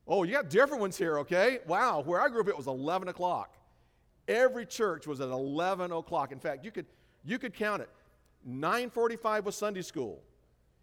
[0.06, 1.58] Oh, you got different ones here, okay?
[1.66, 3.56] Wow, where I grew up, it was 11 o'clock.
[4.26, 6.32] Every church was at 11 o'clock.
[6.32, 6.86] In fact, you could,
[7.24, 7.90] you could count it.
[8.46, 10.22] 9:45 was Sunday school.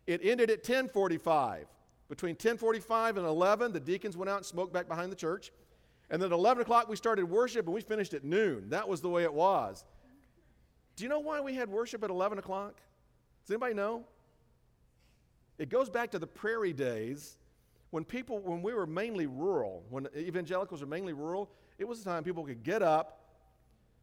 [0.07, 1.67] It ended at 10:45.
[2.07, 5.51] Between 10:45 and 11, the deacons went out and smoked back behind the church.
[6.09, 8.69] And then at 11 o'clock, we started worship and we finished at noon.
[8.69, 9.85] That was the way it was.
[10.95, 12.81] Do you know why we had worship at 11 o'clock?
[13.45, 14.05] Does anybody know?
[15.57, 17.37] It goes back to the prairie days
[17.91, 22.03] when people, when we were mainly rural, when evangelicals were mainly rural, it was a
[22.03, 23.18] time people could get up,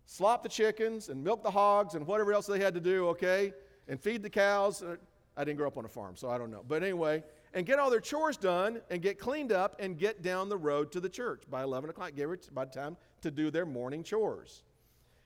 [0.07, 3.53] slop the chickens and milk the hogs and whatever else they had to do, okay,
[3.89, 4.83] and feed the cows.
[4.83, 4.97] Uh,
[5.37, 6.65] I didn't grow up on a farm, so I don't know.
[6.67, 10.49] But anyway, and get all their chores done and get cleaned up and get down
[10.49, 13.51] the road to the church by 11 o'clock, give it by the time to do
[13.51, 14.63] their morning chores.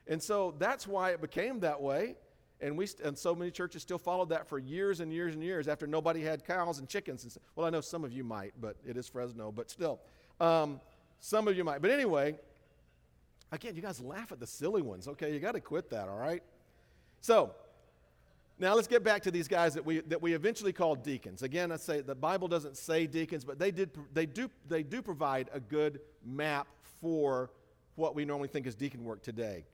[0.06, 2.16] And so that's why it became that way.
[2.60, 5.66] And, we, and so many churches still followed that for years and years and years
[5.66, 7.24] after nobody had cows and chickens.
[7.24, 10.00] And, well, I know some of you might, but it is Fresno, but still.
[10.40, 10.80] Um,
[11.20, 11.80] some of you might.
[11.80, 12.36] But anyway,
[13.52, 15.32] again, you guys laugh at the silly ones, okay?
[15.32, 16.42] You got to quit that, all right?
[17.20, 17.52] So,
[18.58, 21.42] now let's get back to these guys that we, that we eventually called deacons.
[21.42, 25.00] Again, I say the Bible doesn't say deacons, but they, did, they, do, they do
[25.00, 26.68] provide a good map
[27.00, 27.50] for
[27.94, 29.64] what we normally think is deacon work today.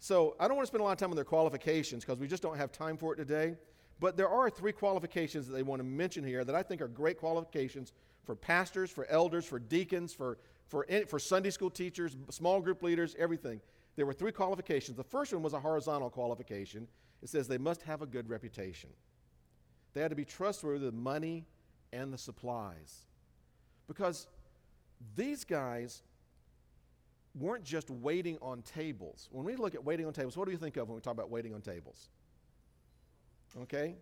[0.00, 2.26] So I don't want to spend a lot of time on their qualifications because we
[2.26, 3.54] just don't have time for it today.
[4.00, 6.88] But there are three qualifications that they want to mention here that I think are
[6.88, 7.92] great qualifications
[8.24, 13.14] for pastors, for elders, for deacons, for, for, for Sunday school teachers, small group leaders,
[13.18, 13.60] everything.
[13.96, 14.96] There were three qualifications.
[14.96, 16.88] The first one was a horizontal qualification.
[17.22, 18.90] It says they must have a good reputation.
[19.92, 21.46] They had to be trustworthy with the money
[21.92, 23.06] and the supplies.
[23.86, 24.26] Because
[25.16, 26.02] these guys
[27.34, 29.28] weren't just waiting on tables.
[29.30, 31.12] When we look at waiting on tables, what do you think of when we talk
[31.12, 32.08] about waiting on tables?
[33.62, 33.96] Okay?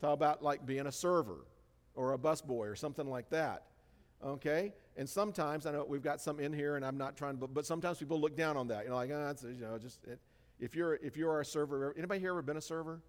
[0.00, 1.46] Talk about like being a server
[1.94, 3.64] or a busboy or something like that.
[4.24, 4.72] Okay?
[4.96, 7.54] And sometimes, I know we've got some in here and I'm not trying to, but,
[7.54, 8.84] but sometimes people look down on that.
[8.84, 10.18] You know, like, ah, it's, you know, just, it,
[10.58, 13.00] if you're, if you are a server, anybody here ever been a server?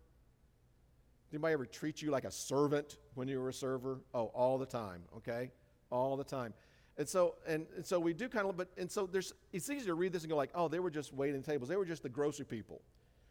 [1.30, 4.00] Did Anybody ever treat you like a servant when you were a server?
[4.13, 5.52] Oh, all the time, okay?
[5.89, 6.54] All the time.
[6.97, 9.86] And so, and, and so we do kind of, but, and so there's, it's easy
[9.86, 11.69] to read this and go like, oh, they were just waiting tables.
[11.69, 12.82] They were just the grocery people,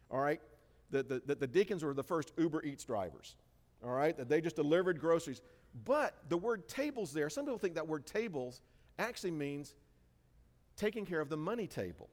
[0.09, 0.41] all right?
[0.89, 3.35] The, the, the, the deacons were the first Uber Eats drivers,
[3.83, 4.17] all right?
[4.17, 5.41] That they just delivered groceries.
[5.85, 8.61] But the word tables there, some people think that word tables
[8.99, 9.73] actually means
[10.75, 12.09] taking care of the money table.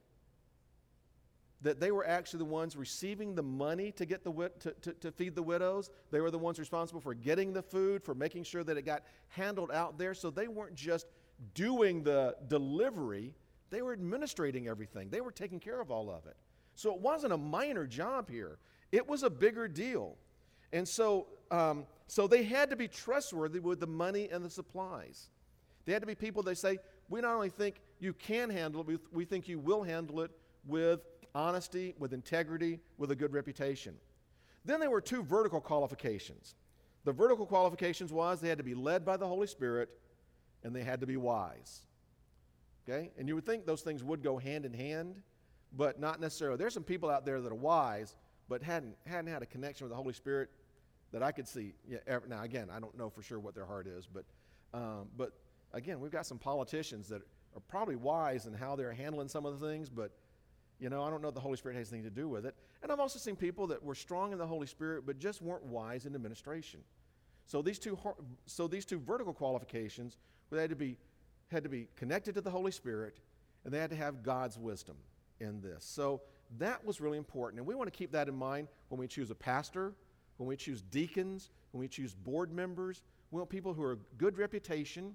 [1.61, 5.11] That they were actually the ones receiving the money to, get the, to, to, to
[5.11, 5.89] feed the widows.
[6.09, 9.03] They were the ones responsible for getting the food, for making sure that it got
[9.27, 10.13] handled out there.
[10.13, 11.07] So they weren't just
[11.53, 13.33] doing the delivery,
[13.69, 16.35] they were administrating everything, they were taking care of all of it.
[16.75, 18.57] So it wasn't a minor job here,
[18.91, 20.15] it was a bigger deal.
[20.71, 25.29] And so, um, so they had to be trustworthy with the money and the supplies.
[25.85, 28.99] They had to be people they say, we not only think you can handle it,
[29.11, 30.31] we, think you will handle it
[30.65, 31.01] with
[31.35, 33.93] honesty, with integrity, with a good reputation.
[34.65, 36.55] Then there were two vertical qualifications.
[37.05, 39.89] The vertical qualifications was they had to be led by the Holy Spirit
[40.63, 41.81] and they had to be wise.
[42.87, 43.11] Okay?
[43.19, 45.21] And you would think those things would go hand in hand,
[45.77, 46.57] but not necessarily.
[46.57, 48.15] There's some people out there that are wise,
[48.47, 50.49] but hadn't, hadn't had a connection with the Holy Spirit
[51.11, 51.73] that I could see.
[51.87, 54.25] Yeah, now, again, I don't know for sure what their heart is, but,
[54.73, 55.33] um, but
[55.73, 57.21] again, we've got some politicians that
[57.55, 60.11] are probably wise in how they're handling some of the things, but
[60.79, 62.55] you know, I don't know if the Holy Spirit has anything to do with it.
[62.81, 65.65] And I've also seen people that were strong in the Holy Spirit, but just weren't
[65.65, 66.79] wise in administration.
[67.45, 67.97] So these two,
[68.45, 70.17] so these two vertical qualifications
[70.49, 70.97] they had to be,
[71.51, 73.17] had to be connected to the Holy Spirit,
[73.63, 74.95] and they had to have God's wisdom
[75.39, 75.83] in this.
[75.83, 76.21] So
[76.57, 77.59] that was really important.
[77.59, 79.93] And we want to keep that in mind when we choose a pastor,
[80.39, 83.03] when we choose deacons, when we choose board members.
[83.29, 85.13] We want people who are good reputation.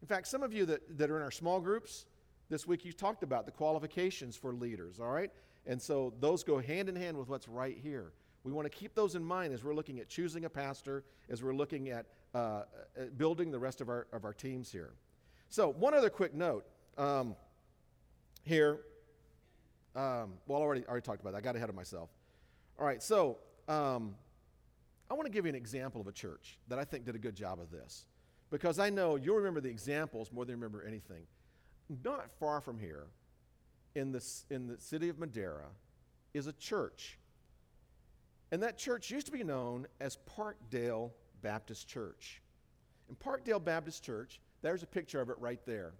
[0.00, 2.06] In fact, some of you that, that are in our small groups,
[2.48, 5.30] this week you talked about the qualifications for leaders, all right?
[5.66, 8.12] And so those go hand in hand with what's right here.
[8.42, 11.42] We want to keep those in mind as we're looking at choosing a pastor, as
[11.42, 12.62] we're looking at uh, uh,
[13.18, 14.94] building the rest of our, of our teams here.
[15.50, 16.64] So, one other quick note
[16.96, 17.36] um,
[18.44, 18.80] here.
[19.94, 21.38] Um, well, I already, already talked about that.
[21.38, 22.08] I got ahead of myself.
[22.78, 24.14] All right, so um,
[25.10, 27.18] I want to give you an example of a church that I think did a
[27.18, 28.06] good job of this.
[28.50, 31.26] Because I know you'll remember the examples more than you remember anything.
[32.04, 33.06] Not far from here,
[33.94, 35.66] in the, in the city of Madera,
[36.32, 37.18] is a church.
[38.52, 41.10] And that church used to be known as Parkdale
[41.42, 42.40] Baptist Church.
[43.08, 45.92] In Parkdale Baptist Church, there's a picture of it right there.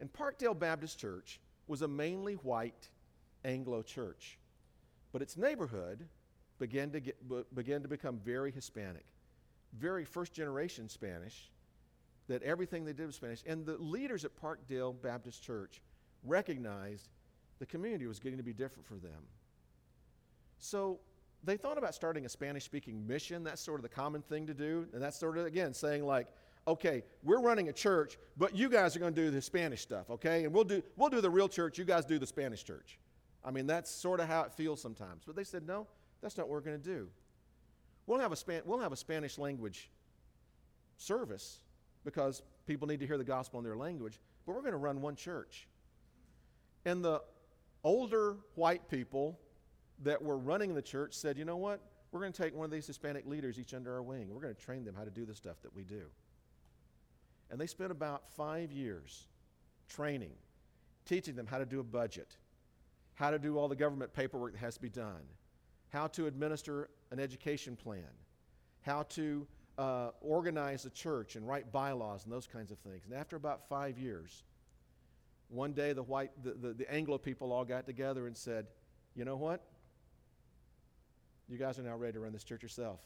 [0.00, 2.88] And Parkdale Baptist Church was a mainly white
[3.44, 4.38] Anglo church,
[5.12, 6.06] but its neighborhood
[6.58, 9.04] began to, get, began to become very Hispanic,
[9.78, 11.50] very first generation Spanish,
[12.28, 13.42] that everything they did was Spanish.
[13.46, 15.80] And the leaders at Parkdale Baptist Church
[16.24, 17.08] recognized
[17.58, 19.22] the community was getting to be different for them.
[20.58, 21.00] So
[21.44, 23.44] they thought about starting a Spanish speaking mission.
[23.44, 24.86] That's sort of the common thing to do.
[24.92, 26.26] And that's sort of, again, saying, like,
[26.66, 30.10] okay, we're running a church, but you guys are going to do the Spanish stuff,
[30.10, 30.44] okay?
[30.44, 32.98] And we'll do, we'll do the real church, you guys do the Spanish church.
[33.44, 35.22] I mean, that's sort of how it feels sometimes.
[35.24, 35.86] But they said, no,
[36.22, 37.08] that's not what we're going to do.
[38.06, 39.90] We'll have, a Span- we'll have a Spanish language
[40.96, 41.60] service
[42.04, 45.00] because people need to hear the gospel in their language, but we're going to run
[45.00, 45.68] one church.
[46.84, 47.20] And the
[47.84, 49.38] older white people
[50.02, 51.80] that were running the church said, you know what?
[52.10, 54.28] We're going to take one of these Hispanic leaders each under our wing.
[54.32, 56.04] We're going to train them how to do the stuff that we do.
[57.50, 59.26] And they spent about five years
[59.88, 60.32] training,
[61.04, 62.36] teaching them how to do a budget,
[63.14, 65.22] how to do all the government paperwork that has to be done,
[65.90, 68.04] how to administer an education plan,
[68.82, 69.46] how to
[69.78, 73.04] uh, organize a church and write bylaws and those kinds of things.
[73.06, 74.42] And after about five years,
[75.48, 78.66] one day the white, the, the, the Anglo people all got together and said,
[79.14, 79.64] you know what?
[81.48, 83.00] You guys are now ready to run this church yourself.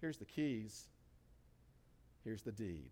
[0.00, 0.86] Here's the keys.
[2.24, 2.90] Here's the deed.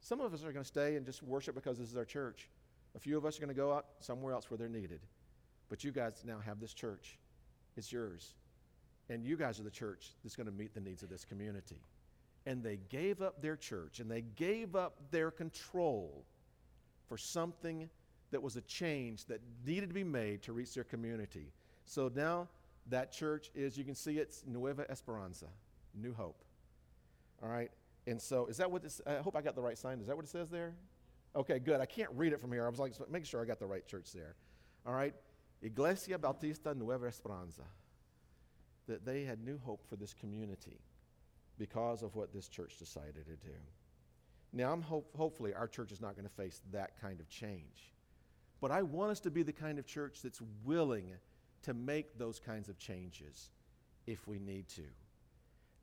[0.00, 2.48] Some of us are going to stay and just worship because this is our church.
[2.96, 5.00] A few of us are going to go out somewhere else where they're needed.
[5.68, 7.18] But you guys now have this church.
[7.76, 8.34] It's yours.
[9.08, 11.80] And you guys are the church that's going to meet the needs of this community.
[12.46, 16.24] And they gave up their church and they gave up their control
[17.08, 17.88] for something
[18.30, 21.52] that was a change that needed to be made to reach their community.
[21.84, 22.48] So now
[22.88, 25.46] that church is, you can see it's Nueva Esperanza,
[25.94, 26.42] New Hope.
[27.42, 27.70] All right?
[28.06, 30.00] And so, is that what this, I hope I got the right sign.
[30.00, 30.74] Is that what it says there?
[31.36, 31.80] Okay, good.
[31.80, 32.66] I can't read it from here.
[32.66, 34.34] I was like, make sure I got the right church there.
[34.86, 35.14] All right?
[35.62, 37.62] Iglesia Bautista Nueva Esperanza.
[38.88, 40.80] That they had new hope for this community
[41.58, 43.54] because of what this church decided to do.
[44.52, 47.92] Now, I'm hope, hopefully our church is not going to face that kind of change.
[48.60, 51.12] But I want us to be the kind of church that's willing
[51.62, 53.50] to make those kinds of changes
[54.06, 54.82] if we need to.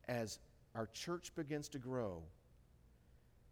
[0.07, 0.39] As
[0.75, 2.21] our church begins to grow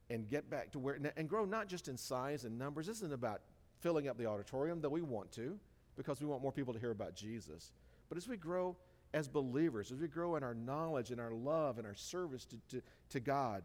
[0.09, 3.13] and get back to where, and grow not just in size and numbers, this isn't
[3.13, 3.41] about
[3.79, 5.59] filling up the auditorium, though we want to,
[5.97, 7.71] because we want more people to hear about Jesus.
[8.07, 8.77] But as we grow
[9.13, 12.57] as believers, as we grow in our knowledge and our love and our service to,
[12.69, 13.63] to, to God,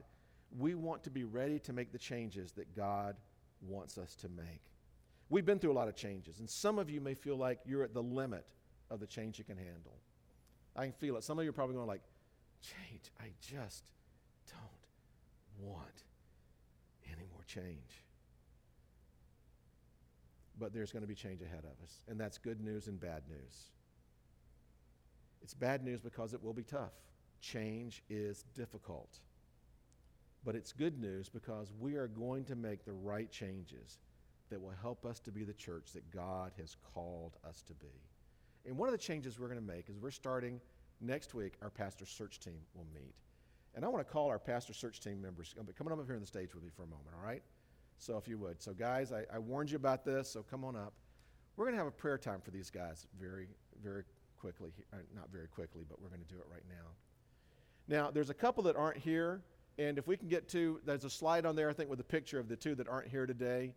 [0.59, 3.16] we want to be ready to make the changes that God
[3.61, 4.62] wants us to make.
[5.30, 7.85] We've been through a lot of changes, and some of you may feel like you're
[7.85, 8.47] at the limit
[8.91, 9.99] of the change you can handle.
[10.76, 11.24] I can feel it.
[11.24, 12.03] Some of you are probably going like,
[12.61, 13.85] change, I just
[14.47, 16.05] don't want
[17.07, 18.05] any more change.
[20.63, 23.25] But there's going to be change ahead of us, and that's good news and bad
[23.29, 23.73] news.
[25.43, 26.93] It's bad news because it will be tough.
[27.41, 29.19] Change is difficult.
[30.45, 33.99] But it's good news because we are going to make the right changes
[34.51, 38.01] that will help us to be the church that God has called us to be.
[38.65, 40.61] And one of the changes we're going to make is we're starting
[41.01, 43.17] next week, our pastor search team will meet.
[43.75, 46.27] And I want to call our pastor search team members, coming up here on the
[46.29, 47.43] stage with me for a moment, all right?
[47.99, 48.61] So if you would.
[48.61, 50.93] So, guys, I, I warned you about this, so come on up.
[51.57, 53.49] We're going to have a prayer time for these guys very,
[53.82, 54.03] very
[54.40, 54.70] quickly.
[54.93, 56.88] Uh, not very quickly, but we're going to do it right now.
[57.88, 59.43] Now, there's a couple that aren't here,
[59.78, 62.05] and if we can get to, there's a slide on there, I think, with a
[62.05, 63.74] picture of the two that aren't here today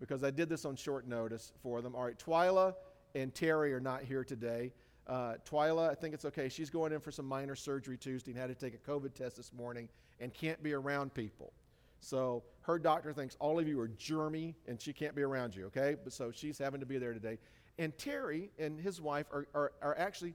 [0.00, 1.94] because I did this on short notice for them.
[1.94, 2.74] All right, Twyla
[3.14, 4.72] and Terry are not here today.
[5.06, 6.48] Uh, Twyla, I think it's okay.
[6.48, 9.36] She's going in for some minor surgery Tuesday and had to take a COVID test
[9.36, 9.88] this morning
[10.20, 11.52] and can't be around people.
[12.00, 15.66] So her doctor thinks all of you are germy and she can't be around you,
[15.66, 15.96] okay?
[16.02, 17.38] But so she's having to be there today.
[17.78, 20.34] And Terry and his wife are, are, are actually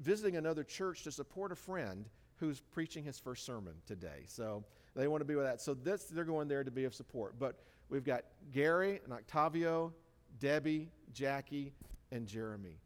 [0.00, 4.24] visiting another church to support a friend who's preaching his first sermon today.
[4.26, 5.60] So they want to be with that.
[5.60, 7.34] So this, they're going there to be of support.
[7.38, 7.56] But
[7.88, 9.92] We've got Gary and Octavio,
[10.40, 11.72] Debbie, Jackie,
[12.10, 12.78] and Jeremy.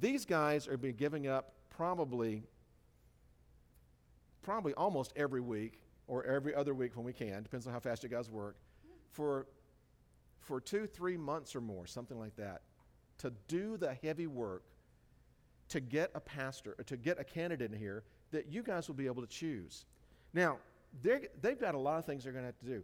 [0.00, 2.44] These guys are being giving up probably,
[4.42, 5.80] probably almost every week
[6.10, 8.56] or every other week when we can, depends on how fast you guys work,
[9.12, 9.46] for,
[10.40, 12.62] for two, three months or more, something like that,
[13.18, 14.64] to do the heavy work
[15.68, 18.02] to get a pastor, to get a candidate in here
[18.32, 19.84] that you guys will be able to choose.
[20.34, 20.58] Now,
[21.00, 22.82] they've got a lot of things they're going to have to do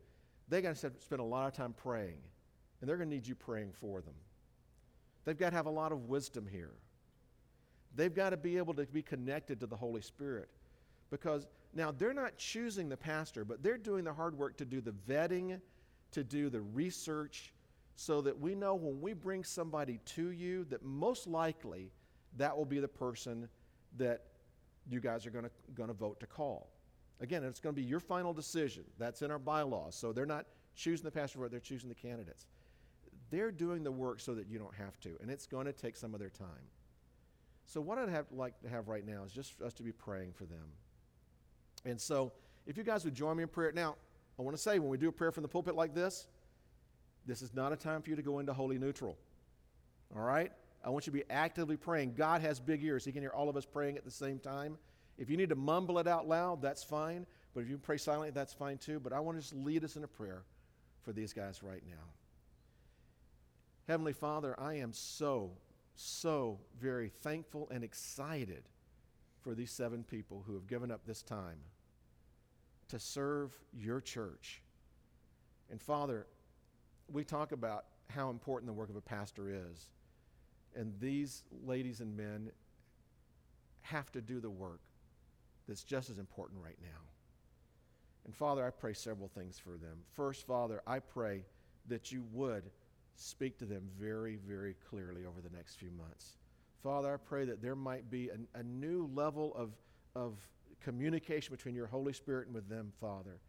[0.49, 2.19] they got to spend a lot of time praying,
[2.81, 4.15] and they're going to need you praying for them.
[5.25, 6.75] They've got to have a lot of wisdom here.
[7.97, 10.49] They've got to be able to be connected to the Holy Spirit
[11.11, 14.81] because now they're not choosing the pastor, but they're doing the hard work to do
[14.81, 15.61] the vetting,
[16.13, 17.53] to do the research,
[17.97, 21.93] so that we know when we bring somebody to you that most likely
[22.37, 23.49] that will be the person
[23.97, 24.25] that
[24.89, 25.49] you guys are going
[25.89, 26.71] to vote to call.
[27.21, 28.85] Again, it's going to be your final decision.
[28.99, 29.95] That's in our bylaws.
[29.95, 32.47] So they're not choosing the pastor, they're choosing the candidates.
[33.31, 35.97] They're doing the work so that you don't have to, and it's going to take
[35.97, 36.71] some of their time.
[37.65, 40.33] So, what I'd have, like to have right now is just us to be praying
[40.35, 40.69] for them.
[41.87, 42.33] And so,
[42.67, 43.73] if you guys would join me in prayer.
[43.73, 43.97] Now,
[44.39, 46.27] I want to say when we do a prayer from the pulpit like this,
[47.27, 49.17] this is not a time for you to go into holy neutral.
[50.15, 50.53] All right?
[50.85, 52.15] I want you to be actively praying.
[52.15, 53.05] God has big ears.
[53.05, 54.77] He can hear all of us praying at the same time.
[55.17, 57.25] If you need to mumble it out loud, that's fine.
[57.55, 59.01] But if you pray silently, that's fine too.
[59.01, 60.43] But I want to just lead us in a prayer
[61.03, 62.05] for these guys right now.
[63.89, 65.53] Heavenly Father, I am so,
[65.95, 68.65] so very thankful and excited
[69.41, 71.59] for these seven people who have given up this time
[72.89, 74.63] to serve your church.
[75.71, 76.27] And Father,
[77.11, 79.91] we talk about how important the work of a pastor is.
[80.75, 82.51] And these ladies and men
[83.83, 84.81] have to do the work
[85.67, 87.01] that's just as important right now.
[88.25, 89.99] And Father, I pray several things for them.
[90.15, 91.45] First, Father, I pray
[91.89, 92.65] that you would
[93.15, 96.37] speak to them very, very clearly over the next few months.
[96.83, 99.71] Father, I pray that there might be a, new level of,
[100.15, 100.39] of
[100.87, 103.41] communication between your Holy Spirit and with them, Father,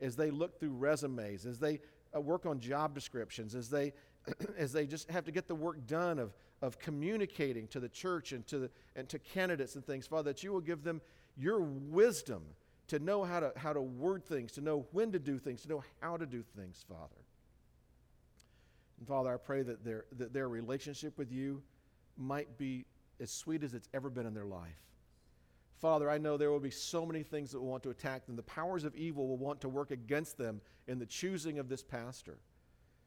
[0.00, 1.80] as they look through resumes, as they
[2.14, 3.92] uh, work on job descriptions, as they,
[4.56, 6.32] as they just have to get the work done of,
[6.62, 10.44] of communicating to the church and to, the, and to candidates and things, Father, that
[10.44, 11.00] you will give them
[11.36, 12.44] your wisdom
[12.86, 15.68] to know how to, how to word things, to know when to do things, to
[15.68, 17.24] know how to do things, Father.
[19.00, 21.60] And Father, I pray that their, that their relationship with you
[22.16, 22.84] might be
[23.18, 24.84] as sweet as it's ever been in their life.
[25.80, 28.36] Father, I know there will be so many things that will want to attack them.
[28.36, 31.82] The powers of evil will want to work against them in the choosing of this
[31.82, 32.38] pastor.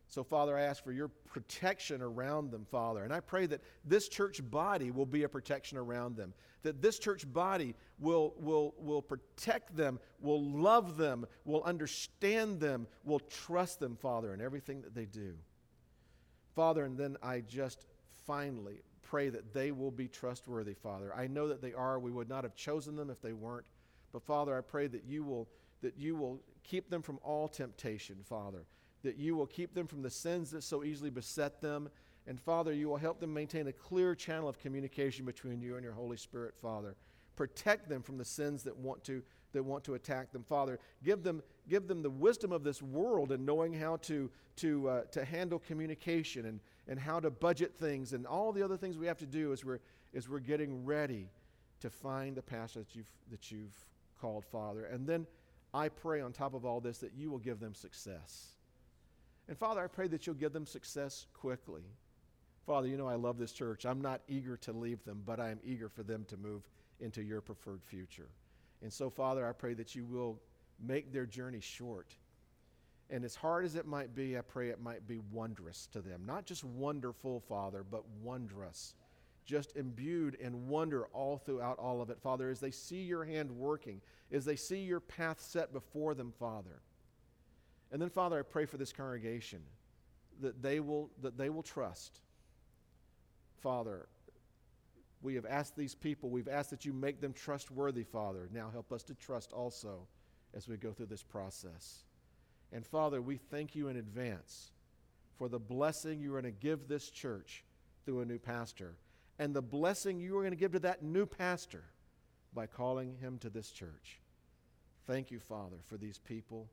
[0.10, 3.04] So, Father, I ask for your protection around them, Father.
[3.04, 6.98] And I pray that this church body will be a protection around them, that this
[6.98, 13.82] church body will, will, will protect them, will love them, will understand them, will trust
[13.82, 15.36] them, Father, in everything that they do.
[16.56, 17.86] Father, and then I just
[18.26, 21.14] finally pray that they will be trustworthy, Father.
[21.16, 22.00] I know that they are.
[22.00, 23.66] We would not have chosen them if they weren't.
[24.12, 25.48] But Father, I pray that you will
[25.82, 28.66] that you will keep them from all temptation, Father.
[29.04, 31.90] That you will keep them from the sins that so easily beset them.
[32.26, 35.84] And Father, you will help them maintain a clear channel of communication between you and
[35.84, 36.96] your Holy Spirit, Father.
[37.36, 39.22] Protect them from the sins that want to
[39.54, 40.44] that want to attack them.
[40.44, 44.90] Father, give them, give them the wisdom of this world and knowing how to, to,
[44.90, 48.98] uh, to handle communication and, and how to budget things and all the other things
[48.98, 49.80] we have to do as we're,
[50.16, 51.30] as we're getting ready
[51.82, 53.76] to find the pastor that you've, that you've
[54.20, 54.86] called, Father.
[54.86, 55.28] And then
[55.74, 58.56] I pray on top of all this that you will give them success.
[59.48, 61.84] And Father, I pray that you'll give them success quickly.
[62.66, 63.86] Father, you know I love this church.
[63.86, 66.68] I'm not eager to leave them, but I am eager for them to move
[67.00, 68.30] into your preferred future.
[68.82, 70.40] And so, Father, I pray that you will
[70.80, 72.14] make their journey short.
[73.10, 76.24] And as hard as it might be, I pray it might be wondrous to them.
[76.26, 78.96] Not just wonderful, Father, but wondrous.
[79.46, 83.50] Just imbued in wonder all throughout all of it, Father, as they see your hand
[83.50, 86.82] working, as they see your path set before them, Father.
[87.94, 89.62] And then, Father, I pray for this congregation
[90.42, 92.20] that they will, that they will trust,
[93.62, 94.10] Father,
[95.22, 98.50] we have asked these people, we've asked that you make them trustworthy, Father.
[98.54, 100.08] Now help us to trust also
[100.54, 102.04] as we go through this process.
[102.72, 104.72] And Father, we thank you in advance
[105.38, 107.64] for the blessing you are going to give this church
[108.06, 108.96] through a new pastor
[109.40, 111.84] and the blessing you are going to give to that new pastor
[112.54, 114.20] by calling him to this church.
[115.06, 116.68] Thank you, Father, for these people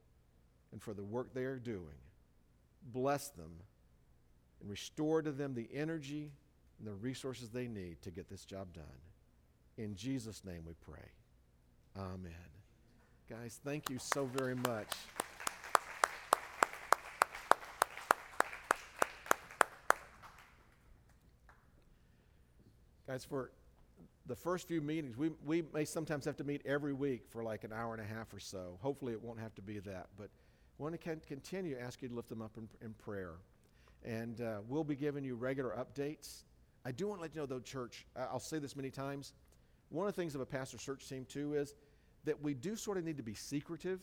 [0.71, 1.99] and for the work they are doing.
[2.91, 3.51] Bless them
[4.61, 6.31] and restore to them the energy
[6.79, 8.83] and the resources they need to get this job done.
[9.77, 11.05] In Jesus' name we pray.
[11.97, 12.33] Amen.
[13.29, 14.89] Guys, thank you so very much.
[23.07, 23.51] Guys, for
[24.25, 27.63] the first few meetings, we, we may sometimes have to meet every week for like
[27.63, 28.77] an hour and a half or so.
[28.81, 30.07] Hopefully, it won't have to be that.
[30.17, 30.29] But
[30.77, 33.35] want to continue to ask you to lift them up in, in prayer.
[34.03, 36.43] And uh, we'll be giving you regular updates
[36.85, 39.33] I do want to let you know, though, church, I'll say this many times.
[39.89, 41.73] One of the things of a pastor search team, too, is
[42.25, 44.01] that we do sort of need to be secretive,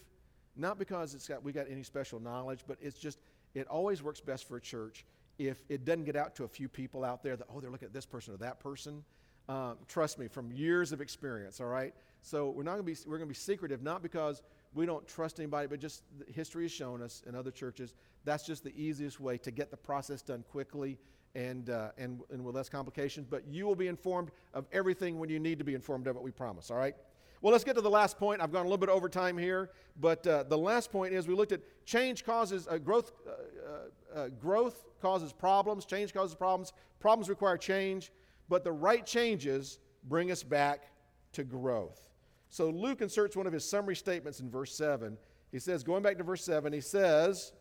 [0.56, 3.20] not because it's got, we got any special knowledge, but it's just,
[3.54, 5.04] it always works best for a church
[5.48, 7.86] if it doesn't get out to a few people out there that, oh, they're looking
[7.86, 9.04] at this person or that person.
[9.48, 11.94] Um, trust me, from years of experience, all right?
[12.22, 15.06] So we're not going to be, we're going to be secretive, not because we don't
[15.08, 19.20] trust anybody, but just history has shown us in other churches that's just the easiest
[19.20, 20.98] way to get the process done quickly
[21.34, 23.26] and, uh, and, and with less complications.
[23.28, 26.22] But you will be informed of everything when you need to be informed of it,
[26.22, 26.94] we promise, all right?
[27.42, 28.40] Well, let's get to the last point.
[28.40, 29.70] I've gone a little bit over time here,
[30.00, 33.10] but uh, the last point is we looked at change causes uh, growth.
[33.26, 35.84] Uh, uh, uh, growth causes problems.
[35.84, 36.72] Change causes problems.
[37.00, 38.12] Problems require change,
[38.48, 40.84] but the right changes bring us back
[41.32, 42.10] to growth.
[42.48, 45.18] So Luke inserts one of his summary statements in verse seven.
[45.50, 47.52] He says, going back to verse seven, he says,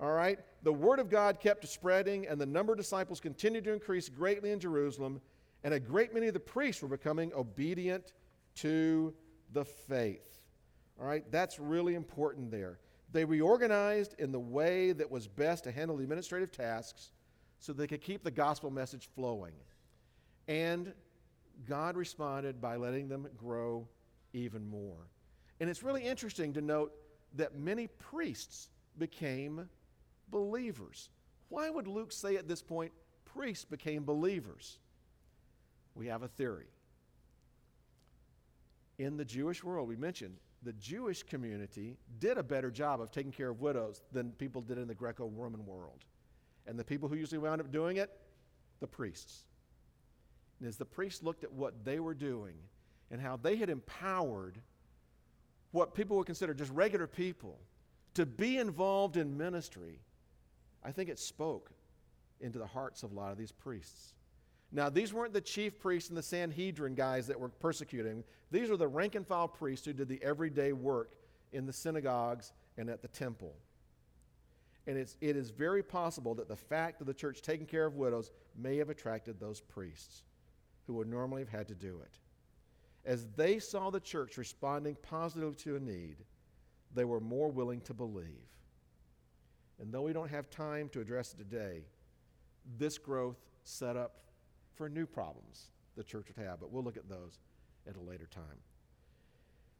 [0.00, 0.40] All right?
[0.64, 4.50] The word of God kept spreading, and the number of disciples continued to increase greatly
[4.50, 5.20] in Jerusalem,
[5.62, 8.14] and a great many of the priests were becoming obedient
[8.62, 9.14] to
[9.52, 10.40] the faith.
[11.00, 11.24] All right?
[11.30, 12.78] That's really important there.
[13.12, 17.12] They reorganized in the way that was best to handle the administrative tasks
[17.58, 19.52] so they could keep the gospel message flowing.
[20.48, 20.92] And
[21.68, 23.88] God responded by letting them grow
[24.32, 25.08] even more.
[25.60, 26.92] And it's really interesting to note
[27.34, 29.68] that many priests became
[30.30, 31.10] believers.
[31.48, 32.92] Why would Luke say at this point,
[33.24, 34.78] priests became believers?
[35.94, 36.68] We have a theory.
[39.00, 43.32] In the Jewish world, we mentioned the Jewish community did a better job of taking
[43.32, 46.04] care of widows than people did in the Greco Roman world.
[46.66, 48.10] And the people who usually wound up doing it?
[48.80, 49.44] The priests.
[50.58, 52.56] And as the priests looked at what they were doing
[53.10, 54.60] and how they had empowered
[55.70, 57.58] what people would consider just regular people
[58.12, 59.98] to be involved in ministry,
[60.84, 61.70] I think it spoke
[62.38, 64.12] into the hearts of a lot of these priests.
[64.72, 68.22] Now, these weren't the chief priests and the Sanhedrin guys that were persecuting.
[68.50, 71.16] These were the rank and file priests who did the everyday work
[71.52, 73.54] in the synagogues and at the temple.
[74.86, 77.96] And it's, it is very possible that the fact of the church taking care of
[77.96, 80.22] widows may have attracted those priests
[80.86, 82.18] who would normally have had to do it.
[83.04, 86.16] As they saw the church responding positively to a need,
[86.94, 88.26] they were more willing to believe.
[89.80, 91.84] And though we don't have time to address it today,
[92.78, 94.18] this growth set up
[94.80, 97.38] for new problems the church would have, but we'll look at those
[97.86, 98.56] at a later time.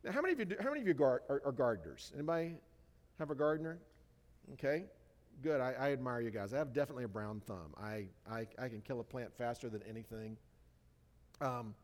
[0.05, 2.13] Now, how many of you, do, how many of you are, are, gardeners?
[2.15, 2.57] Anybody
[3.19, 3.79] have a gardener?
[4.53, 4.85] Okay,
[5.43, 5.59] good.
[5.59, 6.53] I, I, admire you guys.
[6.53, 7.73] I have definitely a brown thumb.
[7.83, 10.37] I, I, I can kill a plant faster than anything.
[11.41, 11.75] Um,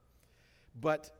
[0.82, 1.10] but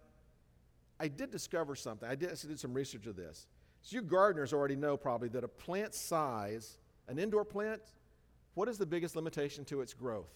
[1.00, 2.06] I did discover something.
[2.06, 3.46] I did, I did some research of this.
[3.80, 6.76] So you gardeners already know probably that a plant size,
[7.08, 7.80] an indoor plant,
[8.52, 10.28] what is the biggest limitation to its growth?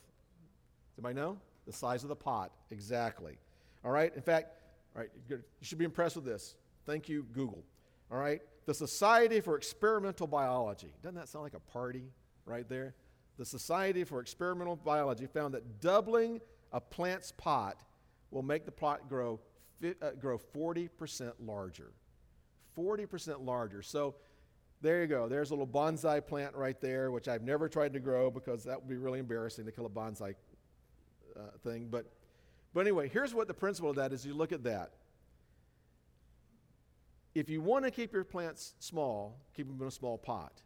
[0.97, 1.39] Does anybody know?
[1.71, 3.39] The size of the pot, exactly.
[3.85, 4.13] All right.
[4.17, 4.57] In fact,
[4.97, 6.57] all right, you should be impressed with this.
[6.85, 7.63] Thank you, Google.
[8.11, 8.43] All right.
[8.67, 10.93] The Society for Experimental Biology.
[11.01, 12.11] Doesn't that sound like a party
[12.45, 12.97] right there?
[13.39, 16.41] The Society for Experimental Biology found that doubling
[16.73, 17.85] a plant's pot
[18.33, 19.39] will make the plot grow,
[19.85, 21.93] uh, grow 40% larger.
[22.77, 23.81] 40% larger.
[23.81, 24.17] So
[24.83, 25.29] there you go.
[25.29, 28.81] There's a little bonsai plant right there, which I've never tried to grow because that
[28.81, 30.35] would be really embarrassing to kill a bonsai
[31.41, 31.89] uh, thing.
[31.91, 32.07] But,
[32.75, 34.93] but anyway, here's what the principle of that is you look at that.
[37.35, 40.63] If you want to keep your plants small, keep them in a small pot.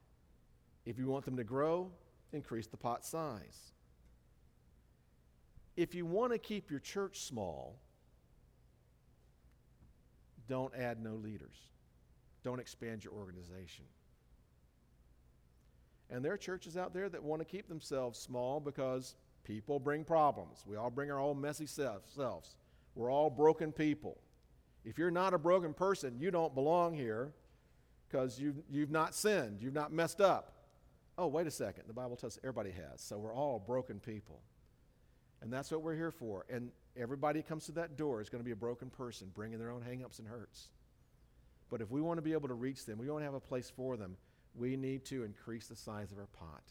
[0.87, 1.91] If you want them to grow,
[2.33, 3.72] increase the pot size.
[5.77, 7.77] If you want to keep your church small,
[10.49, 11.57] don't add no leaders.
[12.43, 13.85] Don't expand your organization.
[16.11, 20.05] And there are churches out there that want to keep themselves small because people bring
[20.05, 20.65] problems.
[20.67, 22.57] We all bring our own messy selves.
[22.95, 24.19] We're all broken people.
[24.85, 27.33] If you're not a broken person, you don't belong here
[28.09, 30.53] because you've, you've not sinned, you've not messed up.
[31.17, 31.85] Oh, wait a second.
[31.87, 33.01] The Bible tells us everybody has.
[33.01, 34.41] So we're all broken people.
[35.43, 36.45] And that's what we're here for.
[36.49, 39.59] And everybody that comes to that door is going to be a broken person, bringing
[39.59, 40.69] their own hangups and hurts.
[41.71, 43.41] But if we want to be able to reach them, we want to have a
[43.41, 44.17] place for them,
[44.55, 46.63] we need to increase the size of our pot.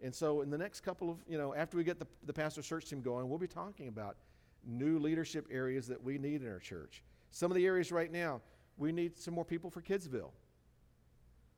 [0.00, 2.62] And so, in the next couple of, you know, after we get the, the pastor
[2.62, 4.16] search team going, we'll be talking about
[4.64, 7.02] new leadership areas that we need in our church.
[7.30, 8.40] Some of the areas right now,
[8.76, 10.30] we need some more people for Kidsville.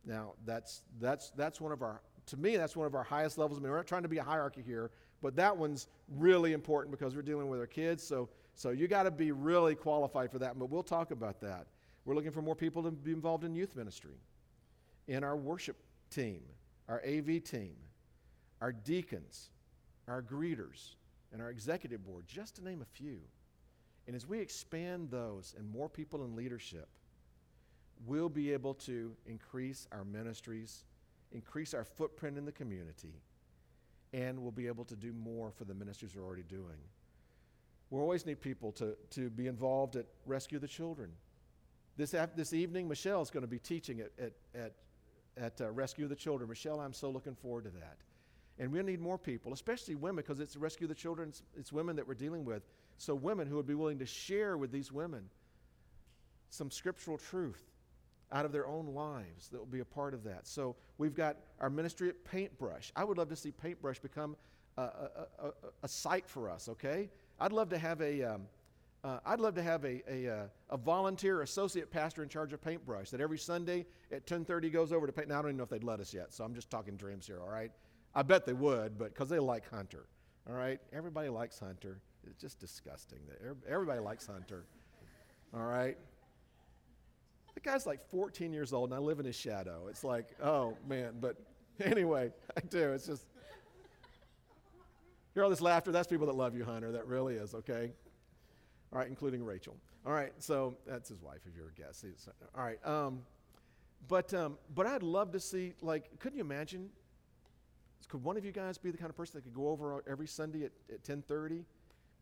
[0.06, 3.58] Now, that's, that's, that's one of our, to me, that's one of our highest levels.
[3.58, 6.90] I mean, we're not trying to be a hierarchy here, but that one's really important
[6.90, 8.02] because we're dealing with our kids.
[8.02, 10.58] So, so you got to be really qualified for that.
[10.58, 11.66] But we'll talk about that.
[12.04, 14.16] We're looking for more people to be involved in youth ministry,
[15.06, 15.76] in our worship
[16.08, 16.40] team,
[16.88, 17.74] our AV team,
[18.60, 19.50] our deacons,
[20.08, 20.94] our greeters,
[21.32, 23.20] and our executive board, just to name a few.
[24.06, 26.88] And as we expand those and more people in leadership,
[28.06, 30.84] we'll be able to increase our ministries,
[31.32, 33.14] increase our footprint in the community,
[34.12, 36.78] and we'll be able to do more for the ministries we're already doing.
[37.90, 41.10] We always need people to, to be involved at Rescue the Children.
[41.96, 44.72] This, this evening, Michelle is going to be teaching at, at, at,
[45.36, 46.48] at uh, Rescue the Children.
[46.48, 47.98] Michelle, I'm so looking forward to that.
[48.60, 51.96] And we'll need more people, especially women, because it's Rescue the Children, it's, it's women
[51.96, 52.62] that we're dealing with.
[52.98, 55.30] So, women who would be willing to share with these women
[56.50, 57.62] some scriptural truth
[58.30, 60.46] out of their own lives that will be a part of that.
[60.46, 62.92] So, we've got our ministry at Paintbrush.
[62.94, 64.36] I would love to see Paintbrush become
[64.76, 64.86] a, a,
[65.42, 65.52] a,
[65.82, 67.08] a site for us, okay?
[67.40, 68.42] I'd love to have a, um,
[69.02, 72.60] Uh, I'd love to have a, a, uh, a, volunteer associate pastor in charge of
[72.60, 75.28] paintbrush that every Sunday at 10:30 goes over to paint.
[75.28, 77.26] Now I don't even know if they'd let us yet, so I'm just talking dreams
[77.26, 77.40] here.
[77.40, 77.72] All right,
[78.14, 80.06] I bet they would, but because they like Hunter.
[80.48, 82.00] All right, everybody likes Hunter.
[82.26, 84.64] It's just disgusting that everybody likes Hunter.
[85.54, 85.96] All right,
[87.54, 89.86] the guy's like 14 years old, and I live in his shadow.
[89.88, 91.36] It's like, oh man, but
[91.80, 92.92] anyway, I do.
[92.92, 93.26] It's just
[95.34, 95.92] hear all this laughter.
[95.92, 96.92] That's people that love you, Hunter.
[96.92, 97.92] That really is okay.
[98.92, 99.76] All right, including Rachel.
[100.04, 102.04] All right, so that's his wife, if you're a guest.
[102.56, 103.20] All right, um,
[104.08, 106.90] but um, but I'd love to see like, couldn't you imagine?
[108.08, 110.26] Could one of you guys be the kind of person that could go over every
[110.26, 111.64] Sunday at, at 10:30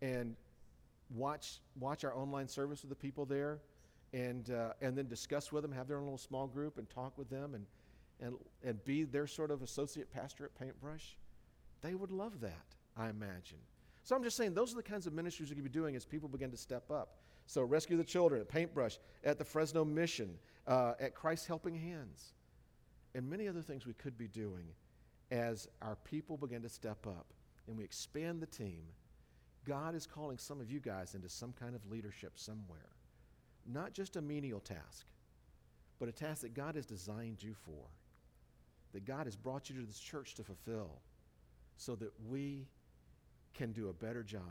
[0.03, 0.37] and
[1.15, 3.59] watch watch our online service with the people there,
[4.13, 7.17] and uh, and then discuss with them, have their own little small group, and talk
[7.17, 7.67] with them, and
[8.21, 11.17] and and be their sort of associate pastor at Paintbrush?
[11.81, 13.59] They would love that, I imagine.
[14.03, 16.05] So I'm just saying, those are the kinds of ministries we could be doing as
[16.05, 17.19] people begin to step up.
[17.47, 22.33] So, Rescue the Children at Paintbrush, at the Fresno Mission, uh, at Christ's Helping Hands,
[23.15, 24.65] and many other things we could be doing
[25.31, 27.27] as our people begin to step up
[27.67, 28.83] and we expand the team.
[29.67, 32.89] God is calling some of you guys into some kind of leadership somewhere.
[33.67, 35.07] Not just a menial task,
[35.99, 37.85] but a task that God has designed you for,
[38.93, 41.03] that God has brought you to this church to fulfill,
[41.77, 42.67] so that we
[43.53, 44.43] can do a better job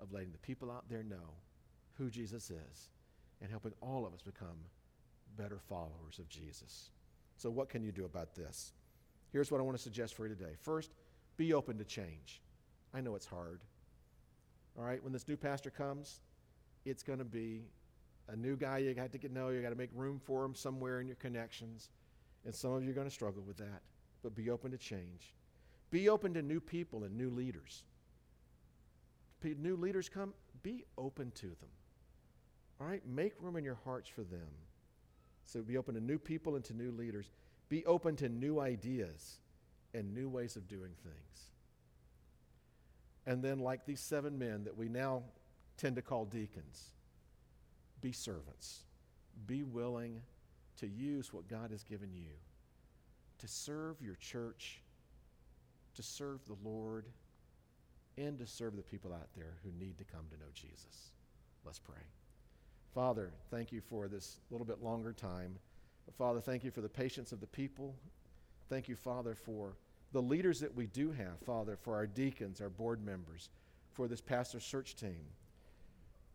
[0.00, 1.36] of letting the people out there know
[1.94, 2.90] who Jesus is
[3.40, 4.56] and helping all of us become
[5.36, 6.90] better followers of Jesus.
[7.36, 8.72] So, what can you do about this?
[9.32, 10.52] Here's what I want to suggest for you today.
[10.60, 10.92] First,
[11.36, 12.42] be open to change.
[12.94, 13.60] I know it's hard.
[14.78, 16.20] All right, when this new pastor comes,
[16.84, 17.62] it's going to be
[18.28, 19.48] a new guy you got to get know.
[19.48, 21.90] You got to make room for him somewhere in your connections.
[22.44, 23.82] And some of you are going to struggle with that.
[24.22, 25.34] But be open to change.
[25.90, 27.84] Be open to new people and new leaders
[29.44, 31.70] new leaders come, be open to them.
[32.80, 33.02] All right?
[33.06, 34.48] Make room in your hearts for them.
[35.44, 37.30] So be open to new people and to new leaders.
[37.72, 39.38] Be open to new ideas
[39.94, 41.46] and new ways of doing things.
[43.24, 45.22] And then, like these seven men that we now
[45.78, 46.90] tend to call deacons,
[48.02, 48.82] be servants.
[49.46, 50.20] Be willing
[50.80, 52.34] to use what God has given you
[53.38, 54.82] to serve your church,
[55.94, 57.06] to serve the Lord
[58.18, 61.12] and to serve the people out there who need to come to know Jesus.
[61.64, 62.04] Let's pray.
[62.92, 65.58] Father, thank you for this little bit longer time.
[66.10, 67.94] Father, thank you for the patience of the people.
[68.68, 69.76] Thank you, Father, for
[70.12, 73.50] the leaders that we do have, Father, for our deacons, our board members,
[73.92, 75.24] for this pastor search team,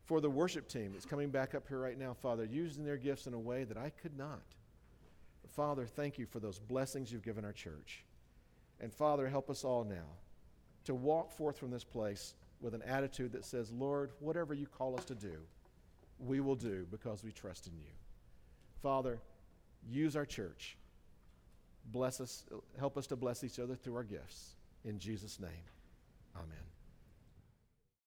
[0.06, 3.28] for the worship team that's coming back up here right now, Father, using their gifts
[3.28, 4.42] in a way that I could not.
[5.48, 8.04] Father, thank you for those blessings you've given our church.
[8.80, 10.06] And Father, help us all now
[10.86, 14.96] to walk forth from this place with an attitude that says, Lord, whatever you call
[14.98, 15.38] us to do,
[16.20, 17.92] we will do because we trust in you.
[18.82, 19.20] Father,
[19.90, 20.78] use our church.
[21.92, 22.44] Bless us,
[22.78, 24.56] help us to bless each other through our gifts.
[24.84, 25.50] In Jesus' name,
[26.36, 26.77] amen.